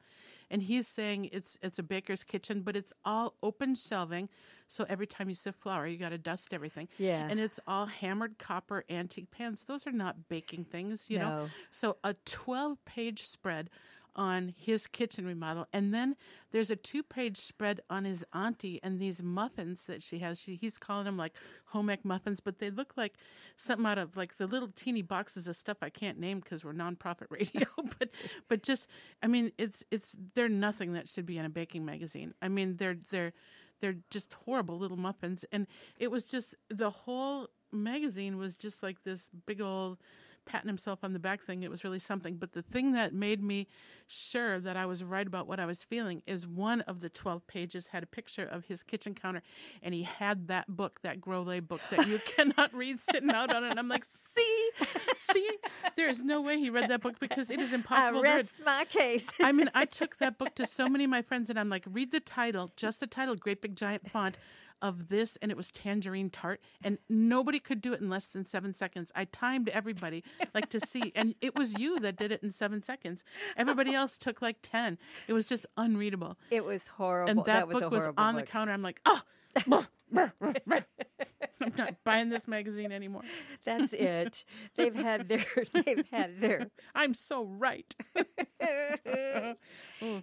and 0.52 0.62
he's 0.62 0.86
saying 0.86 1.30
it's 1.32 1.58
it's 1.62 1.78
a 1.78 1.82
baker's 1.82 2.22
kitchen, 2.22 2.60
but 2.60 2.76
it's 2.76 2.92
all 3.04 3.34
open 3.42 3.74
shelving. 3.74 4.28
So 4.68 4.84
every 4.88 5.06
time 5.06 5.28
you 5.28 5.34
sift 5.34 5.58
flour, 5.60 5.86
you 5.86 5.96
got 5.96 6.10
to 6.10 6.18
dust 6.18 6.52
everything. 6.54 6.88
Yeah. 6.98 7.26
and 7.28 7.40
it's 7.40 7.58
all 7.66 7.86
hammered 7.86 8.38
copper 8.38 8.84
antique 8.88 9.30
pans. 9.30 9.64
Those 9.64 9.86
are 9.86 9.92
not 9.92 10.28
baking 10.28 10.64
things, 10.64 11.06
you 11.08 11.18
know. 11.18 11.48
So 11.70 11.96
a 12.04 12.14
twelve 12.26 12.84
page 12.84 13.26
spread 13.26 13.70
on 14.14 14.54
his 14.56 14.86
kitchen 14.86 15.26
remodel, 15.26 15.66
and 15.72 15.92
then 15.92 16.16
there's 16.50 16.70
a 16.70 16.76
two 16.76 17.02
page 17.02 17.38
spread 17.38 17.80
on 17.88 18.04
his 18.04 18.24
auntie 18.34 18.80
and 18.82 19.00
these 19.00 19.22
muffins 19.22 19.84
that 19.86 20.02
she 20.02 20.18
has. 20.18 20.40
She, 20.40 20.56
he's 20.56 20.78
calling 20.78 21.04
them 21.04 21.16
like 21.16 21.32
home 21.66 21.90
ec 21.90 22.04
muffins, 22.04 22.40
but 22.40 22.58
they 22.58 22.70
look 22.70 22.92
like 22.96 23.14
something 23.56 23.86
out 23.86 23.98
of 23.98 24.16
like 24.16 24.36
the 24.36 24.46
little 24.46 24.68
teeny 24.74 25.02
boxes 25.02 25.48
of 25.48 25.56
stuff 25.56 25.78
I 25.82 25.90
can't 25.90 26.18
name 26.18 26.40
because 26.40 26.64
we're 26.64 26.72
nonprofit 26.72 27.26
radio. 27.30 27.66
but 27.98 28.10
but 28.48 28.62
just 28.62 28.86
I 29.22 29.26
mean 29.26 29.52
it's 29.58 29.84
it's 29.90 30.16
they're 30.34 30.48
nothing 30.48 30.92
that 30.94 31.08
should 31.08 31.26
be 31.26 31.38
in 31.38 31.44
a 31.44 31.50
baking 31.50 31.84
magazine. 31.84 32.34
I 32.42 32.48
mean 32.48 32.76
they're 32.76 32.96
they're 33.10 33.32
they're 33.80 33.96
just 34.10 34.32
horrible 34.32 34.78
little 34.78 34.96
muffins, 34.96 35.44
and 35.52 35.66
it 35.98 36.10
was 36.10 36.24
just 36.24 36.54
the 36.68 36.90
whole 36.90 37.48
magazine 37.72 38.36
was 38.36 38.54
just 38.54 38.82
like 38.82 39.02
this 39.02 39.28
big 39.46 39.60
old 39.60 39.98
patting 40.44 40.68
himself 40.68 41.00
on 41.02 41.12
the 41.12 41.18
back 41.18 41.42
thing. 41.42 41.62
It 41.62 41.70
was 41.70 41.84
really 41.84 41.98
something. 41.98 42.36
But 42.36 42.52
the 42.52 42.62
thing 42.62 42.92
that 42.92 43.12
made 43.14 43.42
me 43.42 43.68
sure 44.06 44.60
that 44.60 44.76
I 44.76 44.86
was 44.86 45.02
right 45.04 45.26
about 45.26 45.46
what 45.46 45.60
I 45.60 45.66
was 45.66 45.82
feeling 45.82 46.22
is 46.26 46.46
one 46.46 46.82
of 46.82 47.00
the 47.00 47.08
12 47.08 47.46
pages 47.46 47.88
had 47.88 48.02
a 48.02 48.06
picture 48.06 48.44
of 48.44 48.66
his 48.66 48.82
kitchen 48.82 49.14
counter 49.14 49.42
and 49.82 49.94
he 49.94 50.02
had 50.02 50.48
that 50.48 50.68
book, 50.68 51.00
that 51.02 51.20
Grole 51.20 51.66
book 51.66 51.80
that 51.90 52.06
you 52.06 52.20
cannot 52.36 52.74
read 52.74 52.98
sitting 52.98 53.30
out 53.30 53.54
on 53.54 53.64
it. 53.64 53.70
And 53.70 53.78
I'm 53.78 53.88
like, 53.88 54.04
see, 54.04 54.70
see, 55.16 55.48
there 55.96 56.08
is 56.08 56.22
no 56.22 56.40
way 56.40 56.58
he 56.58 56.70
read 56.70 56.90
that 56.90 57.00
book 57.02 57.18
because 57.20 57.50
it 57.50 57.60
is 57.60 57.72
I 57.72 57.76
impossible 57.76 58.22
to 58.22 58.28
read. 58.28 58.36
rest 58.36 58.54
my 58.64 58.84
case. 58.84 59.30
I 59.40 59.52
mean, 59.52 59.70
I 59.74 59.84
took 59.86 60.18
that 60.18 60.38
book 60.38 60.54
to 60.56 60.66
so 60.66 60.88
many 60.88 61.04
of 61.04 61.10
my 61.10 61.22
friends, 61.22 61.50
and 61.50 61.58
I'm 61.58 61.68
like, 61.68 61.84
read 61.90 62.12
the 62.12 62.20
title, 62.20 62.70
just 62.76 63.00
the 63.00 63.06
title, 63.06 63.34
great 63.36 63.62
big 63.62 63.76
giant 63.76 64.10
font 64.10 64.36
of 64.82 65.08
this, 65.08 65.38
and 65.40 65.50
it 65.50 65.56
was 65.56 65.70
Tangerine 65.72 66.28
Tart, 66.28 66.60
and 66.84 66.98
nobody 67.08 67.58
could 67.58 67.80
do 67.80 67.94
it 67.94 68.00
in 68.00 68.10
less 68.10 68.26
than 68.28 68.44
seven 68.44 68.74
seconds. 68.74 69.10
I 69.14 69.24
timed 69.24 69.68
everybody 69.70 70.24
like 70.54 70.68
to 70.70 70.80
see, 70.80 71.12
and 71.14 71.34
it 71.40 71.54
was 71.56 71.78
you 71.78 71.98
that 72.00 72.16
did 72.16 72.32
it 72.32 72.42
in 72.42 72.50
seven 72.50 72.82
seconds. 72.82 73.24
Everybody 73.56 73.94
else 74.02 74.18
took 74.18 74.42
like 74.42 74.58
ten. 74.62 74.98
It 75.28 75.32
was 75.32 75.46
just 75.46 75.64
unreadable, 75.78 76.36
It 76.50 76.64
was 76.64 76.88
horrible. 76.88 77.30
and 77.30 77.44
that, 77.46 77.68
was 77.68 77.78
a 77.78 77.80
book 77.80 77.92
was 77.92 78.08
on 78.18 78.34
the 78.34 78.42
counter. 78.42 78.72
I'm 78.72 78.82
like, 78.82 79.00
oh. 79.06 79.22
I'm 80.16 81.72
not 81.76 81.94
buying 82.04 82.28
this 82.28 82.46
magazine 82.48 82.92
anymore. 82.92 83.22
That's 83.64 83.92
it. 83.92 84.44
They've 84.76 84.94
had 84.94 85.28
their. 85.28 85.44
They've 85.72 86.04
had 86.10 86.40
their. 86.40 86.70
I'm 86.94 87.14
so 87.14 87.44
right. 87.44 87.94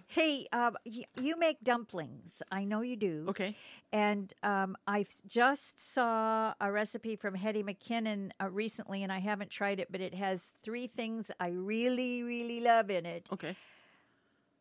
Hey, 0.06 0.46
um, 0.52 0.76
y- 0.84 1.04
you 1.16 1.38
make 1.38 1.56
dumplings. 1.62 2.42
I 2.52 2.64
know 2.64 2.82
you 2.82 2.96
do. 2.96 3.26
Okay. 3.28 3.56
And 3.92 4.32
um, 4.42 4.76
I 4.86 5.06
just 5.26 5.80
saw 5.80 6.52
a 6.60 6.70
recipe 6.70 7.16
from 7.16 7.34
Hetty 7.34 7.62
McKinnon 7.62 8.30
uh, 8.42 8.50
recently, 8.50 9.02
and 9.02 9.10
I 9.12 9.20
haven't 9.20 9.50
tried 9.50 9.80
it, 9.80 9.90
but 9.90 10.00
it 10.02 10.14
has 10.14 10.52
three 10.62 10.86
things 10.86 11.30
I 11.40 11.48
really, 11.48 12.22
really 12.22 12.60
love 12.60 12.90
in 12.90 13.06
it: 13.06 13.28
Okay. 13.32 13.56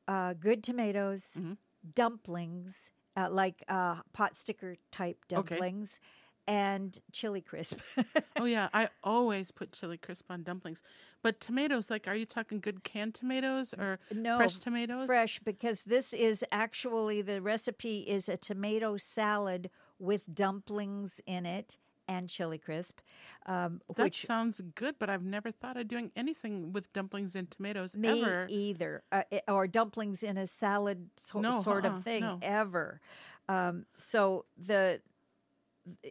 uh, 0.08 0.34
good 0.34 0.64
tomatoes, 0.64 1.32
Mm-hmm. 1.38 1.54
dumplings, 1.96 2.92
uh, 3.20 3.30
like 3.32 3.64
uh, 3.68 4.02
pot 4.14 4.36
sticker 4.38 4.76
type 4.92 5.26
Okay. 5.36 5.62
dumplings, 5.62 6.00
and 6.48 7.00
chili 7.12 7.42
crisp. 7.42 7.80
oh 8.38 8.46
yeah, 8.46 8.70
I 8.74 8.90
always 9.04 9.52
put 9.52 9.72
chili 9.74 9.98
crisp 9.98 10.32
on 10.32 10.44
dumplings. 10.44 10.82
But 11.22 11.40
tomatoes, 11.40 11.90
like, 11.90 12.08
are 12.08 12.16
you 12.16 12.26
talking 12.26 12.60
good 12.60 12.84
canned 12.84 13.16
tomatoes 13.16 13.74
or 13.74 14.00
no, 14.12 14.32
fresh 14.32 14.58
tomatoes? 14.60 15.10
Fresh, 15.10 15.40
because 15.40 15.84
this 15.84 16.14
is 16.14 16.44
actually 16.52 17.22
the 17.22 17.42
recipe 17.42 18.00
is 18.02 18.28
a 18.30 18.38
tomato 18.38 18.98
salad 18.98 19.70
with 19.98 20.34
dumplings 20.34 21.22
in 21.26 21.46
it 21.46 21.78
and 22.10 22.28
chili 22.28 22.58
crisp. 22.58 23.00
Um, 23.46 23.82
that 23.96 24.04
which 24.04 24.26
sounds 24.26 24.62
good, 24.76 24.96
but 25.00 25.10
I've 25.10 25.24
never 25.24 25.52
thought 25.52 25.78
of 25.78 25.88
doing 25.88 26.12
anything 26.16 26.74
with 26.74 26.92
dumplings 26.92 27.36
and 27.36 27.50
tomatoes 27.50 27.96
me 27.96 28.22
ever. 28.24 28.48
either, 28.50 29.04
uh, 29.12 29.24
or 29.48 29.68
dumplings 29.68 30.24
in 30.24 30.38
a 30.38 30.48
salad 30.48 31.10
so, 31.18 31.40
No, 31.40 31.62
sort 31.62 31.86
uh-uh, 31.86 31.98
of 31.98 32.04
thing 32.04 32.22
no. 32.22 32.40
ever. 32.42 33.00
Um, 33.48 33.86
so 33.98 34.46
the 34.58 35.02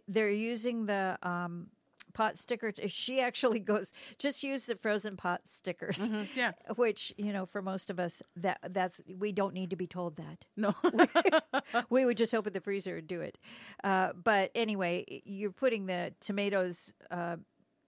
they're 0.09 0.31
using 0.31 0.87
the 0.87 1.19
um, 1.23 1.69
pot 2.15 2.37
sticker. 2.39 2.73
She 2.89 3.21
actually 3.21 3.61
goes 3.61 3.93
just 4.19 4.43
use 4.43 4.65
the 4.65 4.77
frozen 4.77 5.17
pot 5.17 5.43
stickers, 5.49 5.99
Mhm, 6.09 6.29
Yeah, 6.35 6.53
which 6.77 7.13
you 7.17 7.33
know 7.33 7.47
for 7.47 7.63
most 7.63 7.91
of 7.91 7.99
us 8.01 8.23
that 8.37 8.59
that's 8.71 9.01
we 9.19 9.33
don't 9.33 9.55
need 9.55 9.71
to 9.71 9.77
be 9.77 9.87
told 9.87 10.17
that. 10.17 10.45
no. 10.57 10.75
we 11.91 12.05
would 12.05 12.17
just 12.17 12.35
open 12.35 12.53
the 12.53 12.61
freezer 12.61 12.97
and 12.99 13.07
do 13.07 13.21
it. 13.21 13.39
Uh, 13.85 14.13
but 14.15 14.51
anyway, 14.55 15.05
you're 15.25 15.53
putting 15.53 15.87
the 15.87 16.13
tomatoes. 16.21 16.93
Uh, 17.11 17.37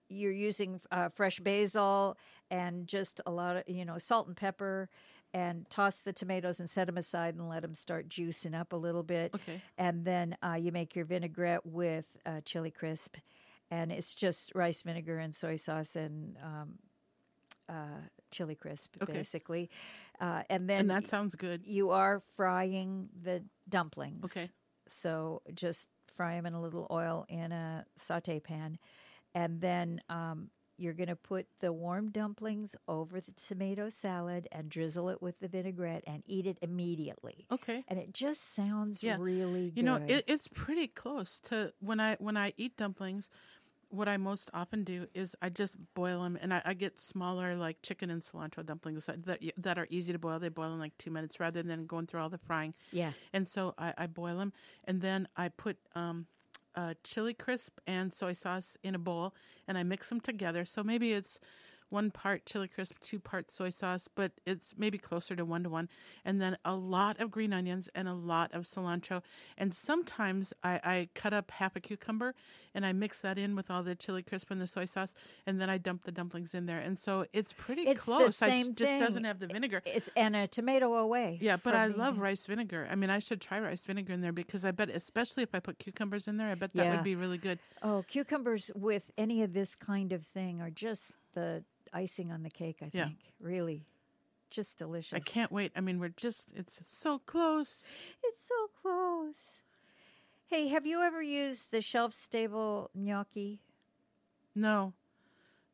you're 0.09 0.31
using 0.33 0.81
uh, 0.91 1.07
fresh 1.09 1.39
basil 1.39 2.17
and 2.49 2.85
just 2.85 3.21
a 3.25 3.31
lot 3.31 3.55
of 3.57 3.63
you 3.67 3.85
know 3.85 3.97
salt 3.97 4.27
and 4.27 4.35
pepper, 4.35 4.89
and 5.33 5.69
toss 5.69 6.01
the 6.01 6.11
tomatoes 6.11 6.59
and 6.59 6.69
set 6.69 6.87
them 6.87 6.97
aside 6.97 7.35
and 7.35 7.47
let 7.47 7.61
them 7.61 7.73
start 7.73 8.09
juicing 8.09 8.53
up 8.59 8.73
a 8.73 8.75
little 8.75 9.03
bit. 9.03 9.33
okay. 9.33 9.61
And 9.77 10.03
then 10.03 10.35
uh, 10.43 10.55
you 10.59 10.73
make 10.73 10.95
your 10.97 11.05
vinaigrette 11.05 11.65
with 11.65 12.05
uh, 12.25 12.41
chili 12.43 12.71
crisp, 12.71 13.15
and 13.71 13.91
it's 13.91 14.15
just 14.15 14.53
rice 14.55 14.83
vinegar 14.83 15.19
and 15.19 15.35
soy 15.35 15.57
sauce 15.57 15.95
and 15.97 16.37
um, 16.43 16.79
uh, 17.69 18.01
chili 18.31 18.55
crisp 18.55 18.97
Okay. 19.01 19.13
basically. 19.13 19.69
Uh, 20.19 20.43
and 20.49 20.69
then 20.69 20.87
And 20.87 20.89
that 20.89 21.05
sounds 21.05 21.35
good. 21.35 21.65
you 21.65 21.91
are 21.91 22.19
frying 22.19 23.09
the 23.21 23.43
dumplings. 23.69 24.25
Okay. 24.25 24.51
So 24.87 25.41
just 25.53 25.89
fry 26.07 26.35
them 26.35 26.45
in 26.45 26.53
a 26.53 26.61
little 26.61 26.87
oil 26.91 27.25
in 27.29 27.51
a 27.51 27.85
saute 27.97 28.39
pan. 28.39 28.77
And 29.35 29.61
then 29.61 30.01
um, 30.09 30.51
you're 30.77 30.93
going 30.93 31.09
to 31.09 31.15
put 31.15 31.47
the 31.59 31.73
warm 31.73 32.11
dumplings 32.11 32.75
over 32.87 33.21
the 33.21 33.33
tomato 33.33 33.89
salad 33.89 34.47
and 34.51 34.69
drizzle 34.69 35.09
it 35.09 35.21
with 35.21 35.39
the 35.39 35.47
vinaigrette 35.47 36.03
and 36.07 36.23
eat 36.25 36.47
it 36.47 36.59
immediately. 36.61 37.47
Okay. 37.51 37.85
And 37.87 37.99
it 37.99 38.13
just 38.13 38.43
sounds 38.43 39.03
Yeah. 39.03 39.17
really 39.17 39.71
good. 39.71 39.75
You 39.75 39.83
know, 39.83 39.99
it, 40.07 40.25
it's 40.27 40.47
pretty 40.47 40.87
close 40.87 41.39
to 41.41 41.73
when 41.79 41.99
I 41.99 42.15
when 42.19 42.37
I 42.37 42.53
eat 42.57 42.77
dumplings. 42.77 43.29
What 43.91 44.07
I 44.07 44.17
most 44.17 44.49
often 44.53 44.83
do 44.83 45.05
is 45.13 45.35
I 45.41 45.49
just 45.49 45.75
boil 45.93 46.23
them, 46.23 46.37
and 46.41 46.53
I, 46.53 46.61
I 46.65 46.73
get 46.73 46.97
smaller, 46.97 47.55
like 47.55 47.81
chicken 47.81 48.09
and 48.09 48.21
cilantro 48.21 48.65
dumplings 48.65 49.05
that 49.05 49.41
that, 49.57 49.77
are 49.77 49.87
easy 49.89 50.13
to 50.13 50.19
boil. 50.19 50.39
They 50.39 50.49
boil 50.49 50.73
in 50.73 50.79
like 50.79 50.97
two 50.97 51.11
minutes 51.11 51.39
rather 51.39 51.61
than 51.61 51.85
going 51.85 52.07
through 52.07 52.21
all 52.21 52.29
the 52.29 52.37
frying. 52.37 52.73
yeah. 52.91 53.11
And 53.33 53.47
so 53.47 53.73
I, 53.77 53.93
I 53.97 54.07
boil 54.07 54.37
them, 54.37 54.53
and 54.85 55.01
then 55.01 55.27
I 55.35 55.49
put 55.49 55.77
um, 55.93 56.25
uh, 56.75 56.93
chili 57.03 57.33
crisp 57.33 57.79
and 57.85 58.13
soy 58.13 58.33
sauce 58.33 58.77
in 58.83 58.95
a 58.95 58.99
bowl, 58.99 59.35
and 59.67 59.77
I 59.77 59.83
mix 59.83 60.09
them 60.09 60.21
together. 60.21 60.65
So 60.65 60.83
maybe 60.83 61.11
it's 61.13 61.39
one 61.91 62.09
part 62.09 62.45
chili 62.45 62.67
crisp, 62.67 62.95
two 63.03 63.19
parts 63.19 63.53
soy 63.53 63.69
sauce, 63.69 64.07
but 64.15 64.31
it's 64.45 64.73
maybe 64.77 64.97
closer 64.97 65.35
to 65.35 65.45
one 65.45 65.63
to 65.63 65.69
one. 65.69 65.89
And 66.25 66.41
then 66.41 66.57
a 66.65 66.75
lot 66.75 67.19
of 67.19 67.29
green 67.29 67.53
onions 67.53 67.89
and 67.93 68.07
a 68.07 68.13
lot 68.13 68.51
of 68.53 68.63
cilantro. 68.63 69.21
And 69.57 69.73
sometimes 69.73 70.53
I, 70.63 70.79
I 70.83 71.09
cut 71.13 71.33
up 71.33 71.51
half 71.51 71.75
a 71.75 71.79
cucumber 71.79 72.33
and 72.73 72.85
I 72.85 72.93
mix 72.93 73.19
that 73.21 73.37
in 73.37 73.55
with 73.55 73.69
all 73.69 73.83
the 73.83 73.93
chili 73.93 74.23
crisp 74.23 74.49
and 74.49 74.61
the 74.61 74.67
soy 74.67 74.85
sauce, 74.85 75.13
and 75.45 75.59
then 75.59 75.69
I 75.69 75.77
dump 75.77 76.05
the 76.05 76.11
dumplings 76.11 76.53
in 76.53 76.65
there. 76.65 76.79
And 76.79 76.97
so 76.97 77.25
it's 77.33 77.51
pretty 77.53 77.81
It's 77.83 77.99
the 77.99 78.03
close. 78.05 78.41
I 78.41 78.59
just, 78.63 78.75
just 78.75 78.99
doesn't 78.99 79.25
have 79.25 79.39
the 79.39 79.47
vinegar. 79.47 79.81
It's 79.85 80.09
and 80.15 80.35
a 80.35 80.47
tomato 80.47 80.93
away. 80.95 81.37
Yeah, 81.41 81.57
but 81.61 81.75
I 81.75 81.87
being- 81.87 81.99
love 81.99 82.17
rice 82.19 82.45
vinegar. 82.45 82.87
I 82.89 82.95
mean, 82.95 83.09
I 83.09 83.19
should 83.19 83.41
try 83.41 83.59
rice 83.59 83.83
vinegar 83.83 84.13
in 84.13 84.21
there 84.21 84.31
because 84.31 84.63
I 84.63 84.71
bet, 84.71 84.89
especially 84.89 85.43
if 85.43 85.53
I 85.53 85.59
put 85.59 85.77
cucumbers 85.79 86.27
in 86.29 86.37
there, 86.37 86.47
I 86.47 86.55
bet 86.55 86.71
that 86.73 86.85
Yeah. 86.85 86.95
would 86.95 87.03
be 87.03 87.15
really 87.15 87.37
good. 87.37 87.59
Oh, 87.83 88.05
cucumbers 88.07 88.71
with 88.73 89.11
any 89.17 89.43
of 89.43 89.51
this 89.53 89.75
kind 89.75 90.13
of 90.13 90.25
thing 90.25 90.61
are 90.61 90.69
just 90.69 91.11
the 91.33 91.63
icing 91.93 92.31
on 92.31 92.43
the 92.43 92.49
cake, 92.49 92.77
I 92.81 92.89
Yeah. 92.93 93.05
think. 93.05 93.19
Really. 93.39 93.85
Just 94.49 94.77
delicious. 94.77 95.13
I 95.13 95.19
can't 95.19 95.51
wait. 95.51 95.71
I 95.75 95.81
mean, 95.81 95.99
we're 95.99 96.09
just, 96.09 96.51
it's 96.53 96.79
so 96.83 97.19
close. 97.19 97.83
It's 98.23 98.41
so 98.45 98.67
close. 98.81 99.57
Hey, 100.47 100.67
have 100.67 100.85
you 100.85 101.01
ever 101.01 101.21
used 101.21 101.71
the 101.71 101.81
shelf 101.81 102.13
stable 102.13 102.89
gnocchi? 102.93 103.61
No, 104.53 104.93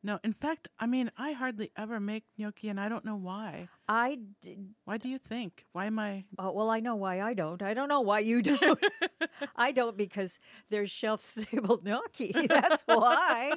no. 0.02 0.18
In 0.24 0.32
fact, 0.32 0.68
I 0.78 0.86
mean, 0.86 1.10
I 1.16 1.32
hardly 1.32 1.70
ever 1.76 1.98
make 2.00 2.24
gnocchi 2.36 2.68
and 2.68 2.78
I 2.80 2.88
don't 2.88 3.04
know 3.04 3.16
why. 3.16 3.68
I 3.88 4.18
d- 4.42 4.58
Why 4.84 4.98
do 4.98 5.08
you 5.08 5.18
think? 5.18 5.64
Why 5.72 5.86
am 5.86 5.98
I? 5.98 6.24
oh, 6.38 6.52
well, 6.52 6.70
I 6.70 6.80
know 6.80 6.94
why 6.94 7.20
I 7.20 7.32
don't. 7.34 7.62
I 7.62 7.72
don't 7.74 7.88
know 7.88 8.02
why 8.02 8.18
you 8.20 8.42
don't. 8.42 8.78
I 9.56 9.72
don't 9.72 9.96
because 9.96 10.38
there's 10.70 10.90
shelf 10.90 11.20
stable 11.22 11.80
gnocchi. 11.82 12.34
That's 12.48 12.82
why. 12.82 13.54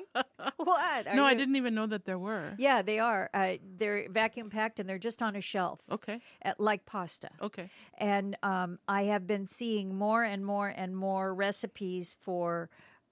what? 0.57 1.07
Are 1.07 1.15
no, 1.15 1.23
I 1.25 1.33
didn't 1.33 1.57
even 1.57 1.75
know 1.75 1.85
that 1.87 2.05
there 2.05 2.17
were. 2.19 2.53
Yeah, 2.57 2.81
they 2.81 2.99
are. 2.99 3.29
Uh, 3.33 3.55
they're 3.77 4.07
vacuum 4.09 4.49
packed 4.49 4.79
and 4.79 4.87
they're 4.87 4.97
just 4.97 5.21
on 5.21 5.35
a 5.35 5.41
shelf, 5.41 5.81
Okay. 5.91 6.21
uh, 6.45 6.53
like 6.57 6.85
pasta. 6.85 7.29
Okay. 7.41 7.69
And 7.97 8.37
um, 8.41 8.79
I 8.87 9.03
have 9.03 9.27
been 9.27 9.47
seeing 9.47 9.95
more 9.95 10.23
and 10.23 10.45
more 10.45 10.69
and 10.69 10.95
more 10.95 11.33
recipes 11.33 12.15
for 12.21 12.69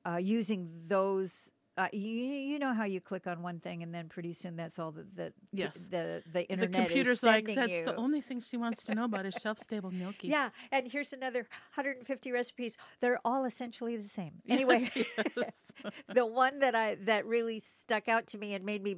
uh, 0.07 0.17
using 0.17 0.69
those. 0.87 1.51
Uh, 1.79 1.87
you, 1.93 2.09
you 2.51 2.59
know 2.59 2.73
how 2.73 2.83
you 2.83 2.99
click 2.99 3.25
on 3.25 3.41
one 3.41 3.57
thing 3.61 3.83
and 3.83 3.95
then 3.95 4.09
pretty 4.09 4.33
soon 4.33 4.57
that's 4.57 4.77
all 4.77 4.91
the 4.91 5.05
the 5.15 5.33
Yes. 5.53 5.87
the, 5.89 6.21
the, 6.25 6.31
The 6.33 6.49
internet 6.51 6.87
computer's 6.87 7.19
is 7.19 7.23
like, 7.23 7.45
that's 7.55 7.79
you. 7.79 7.85
the 7.85 7.95
only 7.95 8.19
thing 8.21 8.41
she 8.41 8.57
wants 8.57 8.83
to 8.83 8.93
know 8.95 9.05
about 9.05 9.25
is 9.25 9.33
shelf 9.43 9.59
stable 9.59 9.89
gnocchi. 9.89 10.27
yeah, 10.27 10.49
and 10.73 10.91
here's 10.91 11.13
another 11.13 11.47
150 11.75 12.31
recipes. 12.33 12.75
They're 12.99 13.19
all 13.23 13.45
essentially 13.45 13.95
the 13.95 14.09
same. 14.09 14.33
Anyway, 14.49 14.91
Yes. 15.37 15.71
the 16.13 16.25
one 16.25 16.59
that 16.59 16.75
I 16.75 16.95
that 17.05 17.25
really 17.25 17.59
stuck 17.61 18.09
out 18.09 18.27
to 18.27 18.37
me 18.37 18.53
and 18.55 18.65
made 18.65 18.83
me 18.83 18.97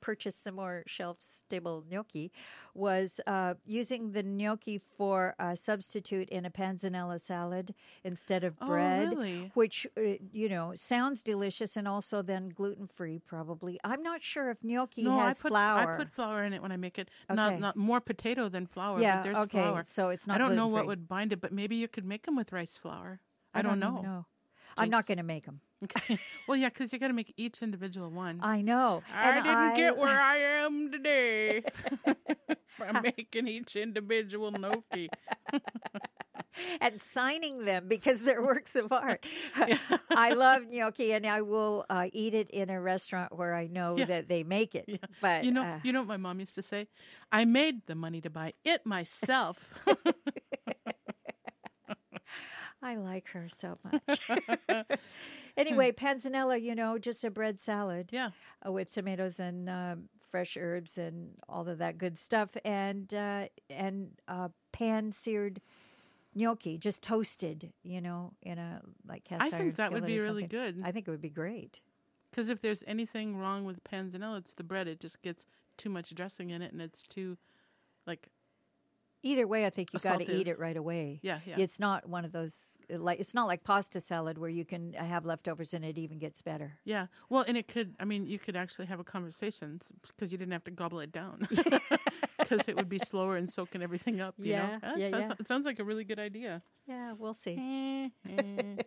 purchase 0.00 0.36
some 0.36 0.56
more 0.56 0.82
shelf 0.86 1.18
stable 1.20 1.84
gnocchi 1.90 2.30
was 2.74 3.20
uh, 3.26 3.54
using 3.66 4.12
the 4.12 4.22
gnocchi 4.22 4.80
for 4.96 5.34
a 5.38 5.54
substitute 5.56 6.28
in 6.30 6.44
a 6.44 6.50
panzanella 6.50 7.20
salad 7.20 7.74
instead 8.04 8.44
of 8.44 8.54
Oh, 8.60 8.66
bread 8.66 9.08
really? 9.10 9.50
which 9.54 9.86
uh, 9.96 10.00
you 10.32 10.48
know 10.48 10.72
sounds 10.74 11.22
delicious 11.22 11.76
and 11.76 11.86
also 11.88 12.22
then 12.22 12.48
gluten 12.50 12.86
free 12.86 13.18
probably 13.18 13.78
i'm 13.84 14.02
not 14.02 14.22
sure 14.22 14.50
if 14.50 14.58
gnocchi 14.62 15.04
no, 15.04 15.18
has 15.18 15.40
I 15.40 15.42
put 15.42 15.48
flour 15.52 15.94
I 15.94 15.96
put 15.96 16.10
flour 16.10 16.44
in 16.44 16.52
it 16.52 16.62
when 16.62 16.72
I 16.72 16.76
make 16.76 16.98
it. 16.98 17.08
Okay. 17.30 17.36
Not 17.36 17.60
not 17.60 17.76
more 17.76 18.00
potato 18.00 18.48
than 18.48 18.66
flour. 18.66 19.00
yeah 19.00 19.16
but 19.16 19.22
there's 19.24 19.36
okay 19.38 19.62
flour. 19.62 19.82
so 19.84 20.08
it's 20.08 20.26
not 20.26 20.34
I 20.34 20.38
don't 20.38 20.56
know 20.56 20.66
what 20.68 20.86
would 20.86 21.08
bind 21.08 21.32
it, 21.32 21.40
but 21.40 21.52
maybe 21.52 21.76
you 21.76 21.88
could 21.88 22.04
make 22.04 22.24
them 22.26 22.36
with 22.36 22.52
rice 22.52 22.76
flour. 22.76 23.20
I, 23.52 23.62
don't, 23.62 23.78
even 23.78 24.02
know. 24.02 24.26
i'm 24.78 24.90
not 24.90 25.06
going 25.06 25.18
to 25.18 25.24
make 25.24 25.44
them 25.46 25.60
Okay. 25.84 26.18
well, 26.46 26.56
yeah, 26.56 26.68
because 26.68 26.92
you 26.92 26.98
got 26.98 27.08
to 27.08 27.14
make 27.14 27.32
each 27.36 27.62
individual 27.62 28.10
one. 28.10 28.40
i 28.42 28.60
know 28.60 29.02
I 29.20 29.36
And 29.36 29.44
didn't 29.44 29.74
get 29.74 29.96
where 29.96 30.20
I 30.20 30.36
am 30.36 30.90
today 30.90 31.64
by 32.78 32.92
making 32.92 33.48
each 33.48 33.76
individual 33.76 34.50
gnocchi. 34.50 35.10
and 36.80 37.00
signing 37.00 37.64
them 37.64 37.86
because 37.88 38.22
they're 38.22 38.42
works 38.42 38.74
of 38.76 38.92
art. 38.92 39.24
I 40.14 40.32
love 40.32 40.62
gnocchi, 40.68 41.12
and 41.12 41.26
I 41.26 41.42
will 41.42 41.84
uh, 41.88 42.08
eat 42.12 42.34
it 42.34 42.50
in 42.50 42.70
a 42.70 42.80
restaurant 42.80 43.36
where 43.36 43.54
I 43.54 43.66
know 43.66 43.96
Yeah. 43.98 44.04
that 44.06 44.28
they 44.28 44.42
make 44.42 44.74
it. 44.74 45.00
But 45.20 45.44
You 45.44 45.52
know, 45.52 45.62
uh, 45.62 45.78
you 45.82 45.92
know 45.92 46.00
what 46.00 46.08
my 46.08 46.16
mom 46.16 46.40
used 46.40 46.54
to 46.56 46.62
say? 46.62 46.88
I 47.32 47.44
made 47.44 47.86
the 47.86 47.94
money 47.94 48.20
to 48.22 48.30
buy 48.30 48.54
it 48.64 48.84
myself. 48.84 49.72
I 52.82 52.96
like 52.96 53.28
her 53.28 53.48
so 53.48 53.78
much. 53.84 54.30
anyway, 55.56 55.92
panzanella, 55.92 56.60
you 56.60 56.74
know, 56.74 56.98
just 56.98 57.24
a 57.24 57.30
bread 57.30 57.60
salad 57.60 58.08
yeah. 58.12 58.30
uh, 58.66 58.72
with 58.72 58.90
tomatoes 58.90 59.38
and 59.38 59.68
um, 59.68 60.08
fresh 60.30 60.56
herbs 60.58 60.96
and 60.96 61.32
all 61.48 61.68
of 61.68 61.78
that 61.78 61.98
good 61.98 62.18
stuff, 62.18 62.56
and 62.64 63.12
uh, 63.12 63.46
and 63.68 64.12
uh, 64.28 64.48
pan 64.72 65.12
seared 65.12 65.60
gnocchi, 66.34 66.78
just 66.78 67.02
toasted, 67.02 67.72
you 67.82 68.00
know, 68.00 68.32
in 68.42 68.58
a 68.58 68.80
like 69.06 69.24
cast 69.24 69.42
I 69.42 69.44
iron 69.46 69.64
think 69.64 69.76
that 69.76 69.92
would 69.92 70.06
be 70.06 70.18
really 70.18 70.46
good. 70.46 70.80
I 70.84 70.92
think 70.92 71.08
it 71.08 71.10
would 71.10 71.20
be 71.20 71.30
great. 71.30 71.80
Because 72.30 72.48
if 72.48 72.62
there's 72.62 72.84
anything 72.86 73.36
wrong 73.36 73.64
with 73.64 73.82
panzanella, 73.82 74.38
it's 74.38 74.54
the 74.54 74.62
bread. 74.62 74.86
It 74.86 75.00
just 75.00 75.20
gets 75.22 75.46
too 75.76 75.90
much 75.90 76.14
dressing 76.14 76.50
in 76.50 76.62
it, 76.62 76.72
and 76.72 76.80
it's 76.80 77.02
too, 77.02 77.36
like, 78.06 78.28
Either 79.22 79.46
way, 79.46 79.66
I 79.66 79.70
think 79.70 79.92
you 79.92 79.98
got 80.00 80.18
to 80.20 80.30
eat 80.32 80.48
it 80.48 80.58
right 80.58 80.76
away. 80.76 81.20
yeah, 81.22 81.40
yeah. 81.46 81.56
It's 81.58 81.78
not 81.78 82.08
one 82.08 82.24
of 82.24 82.32
those 82.32 82.78
uh, 82.92 82.98
like 82.98 83.20
it's 83.20 83.34
not 83.34 83.46
like 83.46 83.64
pasta 83.64 84.00
salad 84.00 84.38
where 84.38 84.48
you 84.50 84.64
can 84.64 84.94
uh, 84.98 85.04
have 85.04 85.26
leftovers 85.26 85.74
and 85.74 85.84
it 85.84 85.98
even 85.98 86.18
gets 86.18 86.40
better. 86.42 86.72
Yeah. 86.84 87.06
Well, 87.28 87.44
and 87.46 87.56
it 87.56 87.68
could, 87.68 87.94
I 88.00 88.04
mean, 88.04 88.26
you 88.26 88.38
could 88.38 88.56
actually 88.56 88.86
have 88.86 88.98
a 89.00 89.04
conversation 89.04 89.80
because 90.06 90.32
you 90.32 90.38
didn't 90.38 90.52
have 90.52 90.64
to 90.64 90.70
gobble 90.70 91.00
it 91.00 91.12
down. 91.12 91.46
because 92.38 92.66
it 92.68 92.76
would 92.76 92.88
be 92.88 92.98
slower 92.98 93.36
and 93.36 93.48
soaking 93.48 93.82
everything 93.82 94.20
up. 94.20 94.34
You 94.38 94.52
Yeah, 94.52 94.66
know, 94.66 94.78
That 94.82 94.98
yeah, 94.98 95.08
sounds, 95.10 95.24
yeah. 95.28 95.34
it 95.38 95.48
sounds 95.48 95.66
like 95.66 95.78
a 95.78 95.84
really 95.84 96.04
good 96.04 96.18
idea. 96.18 96.62
Yeah, 96.86 97.12
we'll 97.16 97.34
see. 97.34 97.56
Eh, 98.26 98.32
eh. 98.38 98.82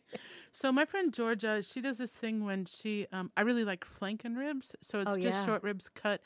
so 0.51 0.71
my 0.71 0.83
friend 0.85 1.13
Georgia, 1.13 1.61
she 1.63 1.79
does 1.79 1.97
this 1.97 2.11
thing 2.11 2.43
when 2.43 2.65
she, 2.65 3.07
um, 3.11 3.31
I 3.37 3.41
really 3.41 3.63
like 3.63 3.85
flanken 3.85 4.35
ribs. 4.35 4.75
So 4.81 4.99
it's 4.99 5.11
Oh, 5.11 5.15
just 5.15 5.25
yeah. 5.37 5.45
short 5.45 5.63
ribs 5.63 5.87
cut 5.89 6.21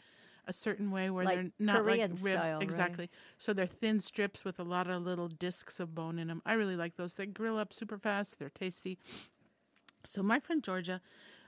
a 0.48 0.54
certain 0.54 0.92
way 0.92 1.10
where 1.10 1.26
Like 1.26 1.36
they're 1.36 1.52
not 1.60 1.84
Korean 1.84 2.12
like 2.12 2.24
ribs 2.24 2.48
style, 2.48 2.60
right? 2.60 2.64
exactly. 2.64 3.10
So 3.38 3.54
they're 3.54 3.68
thin 3.68 4.00
strips 4.00 4.44
with 4.46 4.60
a 4.60 4.64
lot 4.64 4.90
of 4.90 5.04
little 5.04 5.28
discs 5.28 5.80
of 5.80 5.94
bone 5.96 6.20
in 6.20 6.28
them. 6.28 6.42
I 6.46 6.54
really 6.54 6.76
like 6.76 6.96
those. 6.98 7.14
They 7.16 7.26
grill 7.28 7.58
up 7.58 7.74
super 7.74 7.98
fast. 7.98 8.40
They're 8.40 8.50
tasty. 8.50 8.98
So 10.06 10.24
my 10.24 10.40
friend 10.40 10.64
Georgia, 10.64 11.02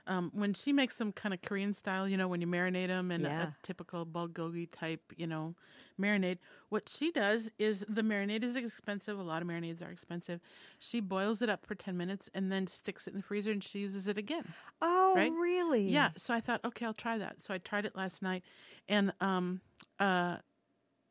um, 0.06 0.30
when 0.34 0.54
she 0.54 0.72
makes 0.72 0.96
them 0.96 1.12
kind 1.12 1.32
of 1.34 1.40
Korean 1.42 1.72
style, 1.72 2.08
you 2.08 2.16
know, 2.16 2.28
when 2.28 2.40
you 2.40 2.46
marinate 2.46 2.88
them 2.88 3.10
in 3.10 3.24
a, 3.24 3.34
a 3.38 3.48
typical 3.62 4.04
bulgogi 4.06 4.68
type, 4.70 5.00
you 5.16 5.26
know, 5.26 5.54
marinade, 6.00 6.38
what 6.68 6.88
she 6.88 7.10
does 7.10 7.50
is 7.58 7.84
the 7.88 8.02
marinade 8.02 8.42
is 8.42 8.56
expensive. 8.56 9.18
A 9.18 9.22
lot 9.22 9.42
of 9.42 9.48
marinades 9.48 9.86
are 9.86 9.90
expensive. 9.90 10.40
She 10.78 11.00
boils 11.00 11.42
it 11.42 11.48
up 11.48 11.66
for 11.66 11.74
10 11.74 11.96
minutes 11.96 12.28
and 12.34 12.50
then 12.50 12.66
sticks 12.66 13.06
it 13.06 13.10
in 13.10 13.18
the 13.18 13.22
freezer 13.22 13.50
and 13.50 13.62
she 13.62 13.80
uses 13.80 14.08
it 14.08 14.16
again. 14.16 14.54
Oh, 14.80 15.14
Right? 15.16 15.32
really? 15.32 15.82
Yeah. 15.82 16.10
So 16.16 16.32
I 16.32 16.40
thought, 16.40 16.64
okay, 16.64 16.86
I'll 16.86 16.94
try 16.94 17.18
that. 17.18 17.40
So 17.42 17.52
I 17.52 17.58
tried 17.58 17.84
it 17.84 17.96
last 17.96 18.22
night 18.22 18.42
and 18.88 19.12
um, 19.20 19.60
uh, 19.98 20.36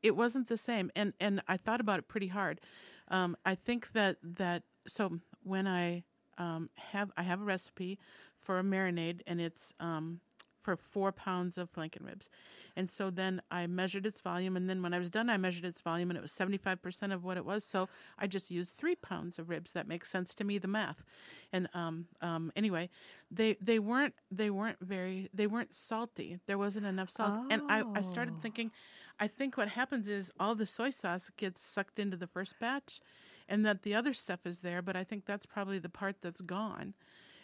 it 0.02 0.16
wasn't 0.16 0.48
the 0.48 0.58
same. 0.58 0.92
And, 0.96 1.14
and 1.20 1.42
I 1.48 1.58
thought 1.58 1.82
about 1.82 2.00
it 2.00 2.08
pretty 2.08 2.28
hard. 2.28 2.62
Um, 3.10 3.36
I 3.46 3.56
think 3.56 3.92
that, 3.94 4.18
that, 4.24 4.64
so 4.88 5.20
when 5.44 5.68
I 5.68 6.04
um, 6.38 6.70
have, 6.76 7.12
I 7.18 7.24
have 7.24 7.42
a 7.42 7.44
recipe 7.44 8.00
for 8.40 8.60
a 8.60 8.64
marinade 8.64 9.22
and 9.28 9.42
it's, 9.42 9.74
um, 9.80 10.22
for 10.62 10.76
four 10.76 11.12
pounds 11.12 11.58
of 11.58 11.72
flanken 11.72 12.06
ribs. 12.06 12.30
And 12.76 12.90
so 12.90 13.10
then 13.10 13.42
I 13.52 13.66
measured 13.68 14.06
its 14.06 14.22
volume. 14.22 14.56
And 14.56 14.70
then 14.70 14.82
when 14.82 14.94
I 14.94 15.00
was 15.00 15.10
done, 15.10 15.30
I 15.30 15.38
measured 15.38 15.66
its 15.66 15.82
volume 15.82 16.10
and 16.10 16.18
it 16.18 16.22
was 16.22 16.32
75% 16.32 17.14
of 17.14 17.24
what 17.24 17.38
it 17.38 17.46
was. 17.46 17.64
So 17.64 17.90
I 18.18 18.28
just 18.28 18.52
used 18.52 18.72
three 18.78 18.96
pounds 18.96 19.40
of 19.40 19.50
ribs. 19.50 19.72
That 19.74 19.88
makes 19.88 20.10
sense 20.10 20.34
to 20.36 20.44
me, 20.44 20.58
the 20.58 20.68
math. 20.68 21.04
And 21.52 21.68
um, 21.74 22.06
um, 22.22 22.52
anyway, 22.56 22.90
they, 23.32 23.58
they 23.62 23.80
weren't, 23.80 24.14
they 24.32 24.50
weren't 24.50 24.78
very, 24.82 25.30
they 25.34 25.48
weren't 25.48 25.74
salty. 25.74 26.40
There 26.48 26.58
wasn't 26.58 26.86
enough 26.86 27.10
salt. 27.10 27.38
And 27.50 27.62
I, 27.70 27.84
I 27.96 28.02
started 28.02 28.36
Oh. 28.36 28.40
thinking, 28.40 28.72
I 29.20 29.28
think 29.28 29.58
what 29.58 29.70
happens 29.70 30.08
is 30.10 30.32
all 30.40 30.56
the 30.56 30.66
soy 30.66 30.90
sauce 30.90 31.30
gets 31.38 31.62
sucked 31.62 32.00
into 32.00 32.18
the 32.18 32.28
first 32.28 32.58
batch 32.60 33.02
and 33.48 33.66
that 33.66 33.84
the 33.84 33.94
other 33.96 34.14
stuff 34.14 34.46
is 34.46 34.60
there. 34.62 34.82
But 34.82 34.96
I 34.96 35.04
think 35.04 35.26
that's 35.26 35.46
probably 35.46 35.80
the 35.80 35.90
part 35.90 36.18
that's 36.22 36.42
gone. 36.42 36.94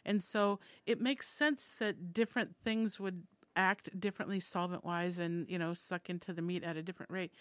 And 0.06 0.22
so 0.24 0.60
it 0.86 1.02
makes 1.02 1.28
sense 1.28 1.68
that 1.80 2.14
different 2.14 2.56
things 2.64 3.00
would 3.00 3.24
act 3.58 3.98
differently 4.00 4.38
solvent 4.40 4.84
wise 4.84 5.18
and 5.18 5.50
you 5.50 5.58
know 5.58 5.74
suck 5.74 6.10
into 6.10 6.34
the 6.34 6.42
meat 6.42 6.62
at 6.62 6.76
a 6.76 6.84
different 6.84 7.10
rate 7.10 7.32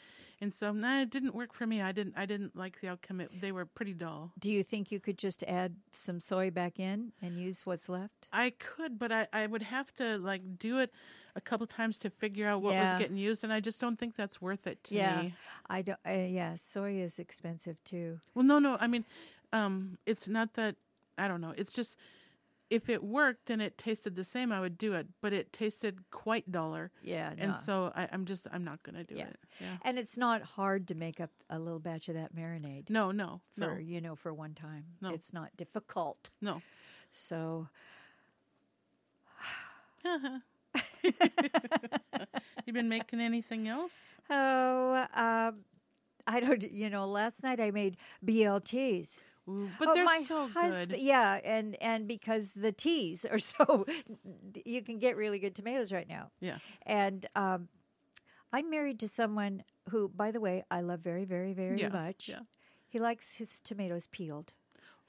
and 0.41 0.53
so 0.53 0.71
nah, 0.73 1.01
it 1.01 1.11
didn't 1.11 1.35
work 1.35 1.53
for 1.53 1.67
me 1.67 1.83
i 1.83 1.91
didn't 1.91 2.15
i 2.17 2.25
didn't 2.25 2.55
like 2.55 2.81
the 2.81 2.87
outcome 2.87 3.21
it, 3.21 3.29
they 3.41 3.51
were 3.51 3.67
pretty 3.67 3.93
dull 3.93 4.31
Do 4.39 4.49
you 4.49 4.63
think 4.63 4.93
you 4.93 5.01
could 5.01 5.19
just 5.19 5.43
add 5.43 5.75
some 5.93 6.21
soy 6.21 6.51
back 6.53 6.79
in 6.79 7.11
and 7.21 7.37
use 7.37 7.67
what's 7.67 7.89
left? 7.89 8.29
i 8.33 8.51
could 8.51 8.97
but 8.97 9.11
i 9.11 9.27
i 9.33 9.45
would 9.49 9.63
have 9.63 9.93
to 9.97 10.17
like 10.19 10.43
do 10.57 10.79
it 10.79 10.93
a 11.35 11.41
couple 11.41 11.67
times 11.67 11.99
to 11.99 12.11
figure 12.11 12.47
out 12.47 12.63
what 12.63 12.75
Yeah. 12.75 12.83
was 12.93 12.95
getting 13.01 13.17
used 13.17 13.43
and 13.43 13.53
i 13.53 13.59
just 13.59 13.81
don't 13.81 13.99
think 13.99 14.15
that's 14.15 14.41
worth 14.41 14.69
it 14.69 14.85
to 14.85 14.95
yeah, 14.95 15.19
me 15.23 15.35
I 15.69 15.83
don't. 15.83 15.99
Uh, 16.07 16.13
yeah, 16.13 16.55
soy 16.55 17.01
is 17.01 17.19
expensive 17.19 17.83
too. 17.83 18.21
well 18.37 18.45
no 18.45 18.61
no 18.61 18.77
i 18.79 18.87
mean 18.87 19.05
um 19.53 19.99
it's 20.07 20.29
not 20.29 20.55
that 20.55 20.77
i 21.19 21.27
don't 21.27 21.41
know 21.41 21.55
it's 21.57 21.73
just 21.73 21.97
if 22.75 22.89
it 22.89 23.03
worked 23.03 23.51
and 23.51 23.61
it 23.63 23.79
tasted 23.79 24.15
the 24.17 24.25
same 24.25 24.51
i 24.53 24.61
would 24.61 24.77
do 24.77 24.95
it 24.95 25.07
but 25.21 25.33
it 25.33 25.53
tasted 25.53 25.95
quite 26.11 26.51
duller 26.51 26.91
Yeah, 27.03 27.31
no. 27.37 27.43
and 27.45 27.57
so 27.57 27.93
I, 27.95 28.09
I'm 28.13 28.25
just 28.25 28.47
I'm 28.53 28.65
not 28.65 28.83
gonna 28.83 29.05
do 29.05 29.15
Yeah. 29.17 29.29
it. 29.29 29.39
Yeah. 29.61 29.77
and 29.83 29.99
it's 29.99 30.17
not 30.17 30.43
hard 30.43 30.89
to 30.89 30.95
make 30.95 31.21
up 31.21 31.31
a 31.49 31.59
little 31.59 31.79
batch 31.79 32.09
of 32.09 32.15
that 32.17 32.35
marinade 32.35 32.91
No, 32.91 33.11
no, 33.13 33.41
for 33.57 33.75
no, 33.75 33.79
you 33.79 34.01
know 34.01 34.17
for 34.17 34.33
one 34.35 34.55
time. 34.55 34.85
No. 35.01 35.11
It's 35.15 35.33
not 35.33 35.49
difficult. 35.57 36.31
no. 36.41 36.61
So 37.13 37.69
you 42.67 42.73
been 42.73 42.89
making 42.89 43.21
anything 43.21 43.69
else? 43.69 44.17
oh, 44.31 45.07
um, 45.15 45.61
I 46.27 46.41
don't. 46.41 46.63
You 46.73 46.91
know, 46.91 47.07
last 47.07 47.43
night 47.43 47.61
I 47.61 47.71
made 47.71 47.97
BLTs. 48.25 49.09
Ooh, 49.49 49.71
but 49.79 49.89
Oh, 49.89 49.95
they're 49.95 50.05
my 50.05 50.25
so 50.27 50.49
husband- 50.49 50.91
good. 50.91 51.01
Yeah, 51.01 51.39
and 51.45 51.77
and 51.83 52.09
because 52.09 52.53
the 52.53 52.73
teas 52.73 53.25
are 53.25 53.39
so, 53.53 53.85
you 54.65 54.83
can 54.83 54.99
get 54.99 55.17
really 55.17 55.39
good 55.39 55.55
tomatoes 55.55 55.93
right 55.93 56.09
now. 56.09 56.31
Yeah. 56.41 56.59
And 56.87 57.27
um, 57.37 57.69
I'm 58.53 58.71
married 58.71 59.01
to 59.01 59.09
someone 59.09 59.63
who, 59.91 60.09
by 60.09 60.31
the 60.31 60.41
way, 60.41 60.65
I 60.71 60.81
love 60.81 61.01
very, 61.01 61.25
very, 61.25 61.53
very 61.53 61.79
Yeah, 61.81 61.89
much. 61.89 62.29
yeah. 62.29 62.41
He 62.89 63.01
likes 63.01 63.37
his 63.37 63.61
tomatoes 63.61 64.07
peeled. 64.11 64.53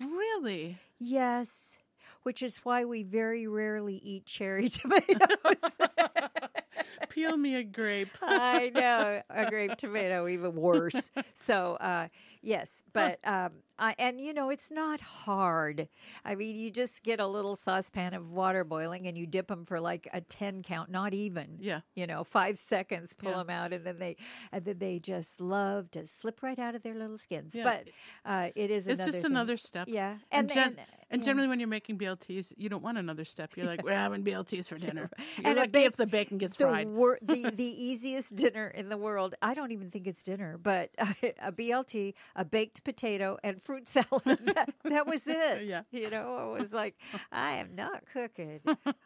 Really? 0.01 0.77
Yes, 0.99 1.77
which 2.23 2.41
is 2.43 2.57
why 2.57 2.83
we 2.83 3.03
very 3.03 3.47
rarely 3.47 3.95
eat 4.03 4.25
cherry 4.25 4.67
tomatoes. 4.79 5.77
Peel 7.09 7.37
me 7.37 7.55
a 7.55 7.63
grape. 7.63 8.09
I 8.21 8.71
know 8.73 9.21
a 9.29 9.49
grape 9.49 9.75
tomato, 9.77 10.27
even 10.27 10.55
worse. 10.55 11.11
So, 11.33 11.75
uh, 11.79 12.07
yes, 12.45 12.83
but 12.93 13.19
um, 13.25 13.51
I, 13.77 13.95
and 13.99 14.21
you 14.21 14.33
know 14.33 14.49
it's 14.49 14.71
not 14.71 15.01
hard. 15.01 15.89
I 16.23 16.35
mean, 16.35 16.55
you 16.55 16.71
just 16.71 17.03
get 17.03 17.19
a 17.19 17.27
little 17.27 17.55
saucepan 17.55 18.13
of 18.13 18.31
water 18.31 18.63
boiling, 18.63 19.07
and 19.07 19.17
you 19.17 19.25
dip 19.27 19.47
them 19.47 19.65
for 19.65 19.79
like 19.81 20.07
a 20.13 20.21
ten 20.21 20.61
count, 20.63 20.89
not 20.89 21.13
even. 21.13 21.57
Yeah. 21.59 21.81
You 21.95 22.07
know, 22.07 22.23
five 22.23 22.57
seconds, 22.73 23.13
pull 23.13 23.31
Yeah. 23.31 23.37
them 23.37 23.49
out, 23.49 23.73
and 23.73 23.83
then 23.85 23.99
they, 23.99 24.15
and 24.51 24.63
then 24.63 24.77
they 24.77 24.99
just 24.99 25.41
love 25.41 25.91
to 25.91 26.05
slip 26.07 26.41
right 26.43 26.59
out 26.59 26.75
of 26.75 26.83
their 26.83 26.95
little 26.95 27.17
skins. 27.17 27.53
Yeah. 27.55 27.63
But 27.63 27.89
uh, 28.23 28.49
it 28.55 28.71
is 28.71 28.87
It's 28.87 28.99
another 28.99 29.11
just 29.11 29.21
thing. 29.23 29.31
another 29.31 29.57
step. 29.57 29.87
Yeah, 29.89 30.17
And, 30.31 30.51
and 30.51 30.59
and, 30.59 30.79
and 31.11 31.21
yeah. 31.21 31.25
generally, 31.25 31.47
when 31.47 31.59
you're 31.59 31.69
making 31.69 31.97
BLTs, 31.97 32.53
you 32.57 32.69
don't 32.69 32.83
want 32.83 32.97
another 32.97 33.25
step. 33.25 33.51
You're 33.55 33.65
like, 33.65 33.83
we're 33.83 33.93
having 33.93 34.23
BLTs 34.23 34.67
for 34.67 34.77
dinner. 34.87 35.09
You're 35.37 35.47
And 35.47 35.57
lucky 35.57 35.79
if 35.85 35.95
the 35.95 36.07
bacon 36.07 36.37
gets 36.37 36.57
the 36.57 36.65
fried. 36.65 36.87
wor- 36.87 37.19
the 37.21 37.49
the 37.55 37.63
easiest 37.85 38.35
dinner 38.35 38.67
in 38.67 38.89
the 38.89 38.97
world. 38.97 39.35
I 39.41 39.53
don't 39.53 39.71
even 39.71 39.91
think 39.91 40.07
it's 40.07 40.23
dinner, 40.23 40.57
but 40.61 40.89
a 40.99 41.51
BLT, 41.51 42.13
a 42.35 42.45
baked 42.45 42.83
potato, 42.83 43.37
and 43.43 43.61
fruit 43.61 43.87
salad. 43.87 44.39
That, 44.45 44.73
that 44.83 45.07
was 45.07 45.27
it. 45.27 45.67
Yeah. 45.67 45.81
you 45.91 46.09
know, 46.09 46.53
it 46.55 46.59
was 46.61 46.73
like 46.73 46.95
I 47.31 47.53
am 47.53 47.75
not 47.75 48.03
cooking. 48.11 48.61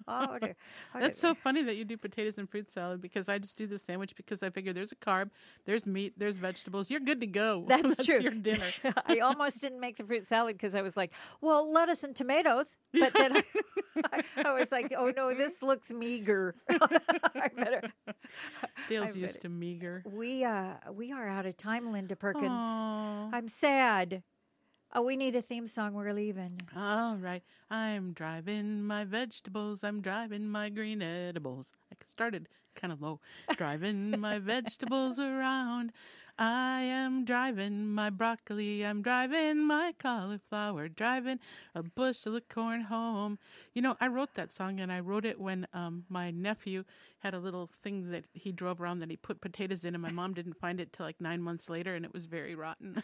Oh. 0.08 0.38
Oh, 0.98 1.00
That's 1.00 1.20
so 1.20 1.34
funny 1.36 1.62
that 1.64 1.76
you 1.76 1.86
do 1.86 1.98
potatoes 1.98 2.38
and 2.38 2.50
fruit 2.50 2.70
salad 2.70 3.02
because 3.02 3.30
I 3.30 3.38
just 3.38 3.58
do 3.58 3.68
the 3.68 3.78
sandwich 3.78 4.16
because 4.16 4.42
I 4.44 4.50
figure 4.50 4.74
there's 4.74 4.92
a 4.92 4.96
carb, 4.96 5.30
there's 5.66 5.86
meat, 5.86 6.14
there's 6.18 6.38
vegetables. 6.38 6.90
You're 6.90 7.00
good 7.00 7.20
to 7.22 7.28
go. 7.28 7.66
That's, 7.68 8.06
true. 8.06 8.20
your 8.20 8.32
dinner. 8.34 8.66
I 9.06 9.20
almost 9.20 9.62
didn't 9.62 9.80
make 9.80 9.98
the 9.98 10.04
fruit 10.04 10.28
salad 10.28 10.56
because 10.56 10.76
I 10.76 10.82
was 10.82 10.96
like, 10.98 11.12
well, 11.42 11.72
lettuce 11.90 12.04
and 12.04 12.16
tomatoes. 12.16 12.78
But 12.94 13.14
then 13.14 13.38
I, 14.14 14.24
I 14.46 14.60
was 14.60 14.72
like, 14.72 14.94
oh 14.98 15.12
no, 15.16 15.34
this 15.34 15.62
looks 15.62 15.92
meager. 15.92 16.56
I 16.70 17.50
better. 17.56 17.82
Dale's 18.88 19.16
I 19.16 19.20
used 19.20 19.42
to 19.42 19.50
meager. 19.50 20.04
We 20.06 20.44
uh 20.44 20.74
we 20.94 21.12
are 21.12 21.28
out 21.28 21.46
of 21.46 21.58
time, 21.58 21.92
Linda 21.92 22.16
Perkins. 22.16 22.50
Aw. 22.50 23.30
I'm 23.34 23.48
sad. 23.48 24.24
Oh, 24.94 25.04
we 25.04 25.18
need 25.18 25.36
a 25.36 25.42
theme 25.42 25.68
song. 25.68 25.94
We're 25.94 26.14
leaving. 26.14 26.60
All 26.76 27.16
right. 27.16 27.44
I'm 27.70 28.14
driving 28.14 28.82
my 28.84 29.06
vegetables. 29.06 29.84
I'm 29.84 30.02
driving 30.02 30.50
my 30.50 30.70
green 30.70 31.04
edibles. 31.04 31.74
I 31.94 31.96
started 32.08 32.50
kind 32.76 32.92
of 32.92 33.00
low. 33.00 33.20
Driving 33.56 34.20
my 34.20 34.40
vegetables 34.40 35.20
around. 35.20 35.92
I 36.42 36.84
am 36.84 37.26
driving 37.26 37.90
my 37.90 38.10
broccoli. 38.10 38.86
I'm 38.86 39.02
driving 39.02 39.60
my 39.68 39.94
cauliflower. 40.00 40.88
Driving 40.88 41.40
a 41.76 41.84
bushel 41.84 42.38
of 42.38 42.48
corn 42.48 42.82
home. 42.82 43.38
You 43.74 43.82
know, 43.82 43.98
I 44.00 44.08
wrote 44.08 44.36
that 44.36 44.54
song 44.54 44.80
and 44.80 44.90
I 44.90 45.02
wrote 45.02 45.26
it 45.26 45.38
when 45.38 45.68
um, 45.74 46.06
my 46.08 46.32
nephew 46.32 46.86
had 47.20 47.34
a 47.34 47.40
little 47.40 47.68
thing 47.68 48.12
that 48.12 48.24
he 48.32 48.54
drove 48.54 48.80
around 48.80 49.00
that 49.00 49.10
he 49.10 49.18
put 49.18 49.42
potatoes 49.42 49.84
in 49.84 49.96
and 49.96 50.02
my 50.02 50.12
mom 50.12 50.34
didn't 50.34 50.58
find 50.58 50.80
it 50.80 50.94
till 50.94 51.06
like 51.06 51.20
nine 51.20 51.42
months 51.42 51.70
later 51.70 51.94
and 51.94 52.06
it 52.06 52.14
was 52.14 52.24
very 52.24 52.56
rotten. 52.56 53.04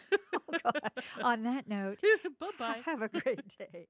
On 1.22 1.42
that 1.42 1.68
note, 1.68 2.00
bye 2.40 2.48
bye. 2.58 2.80
have 2.86 3.02
a 3.02 3.08
great 3.08 3.42
day. 3.58 3.86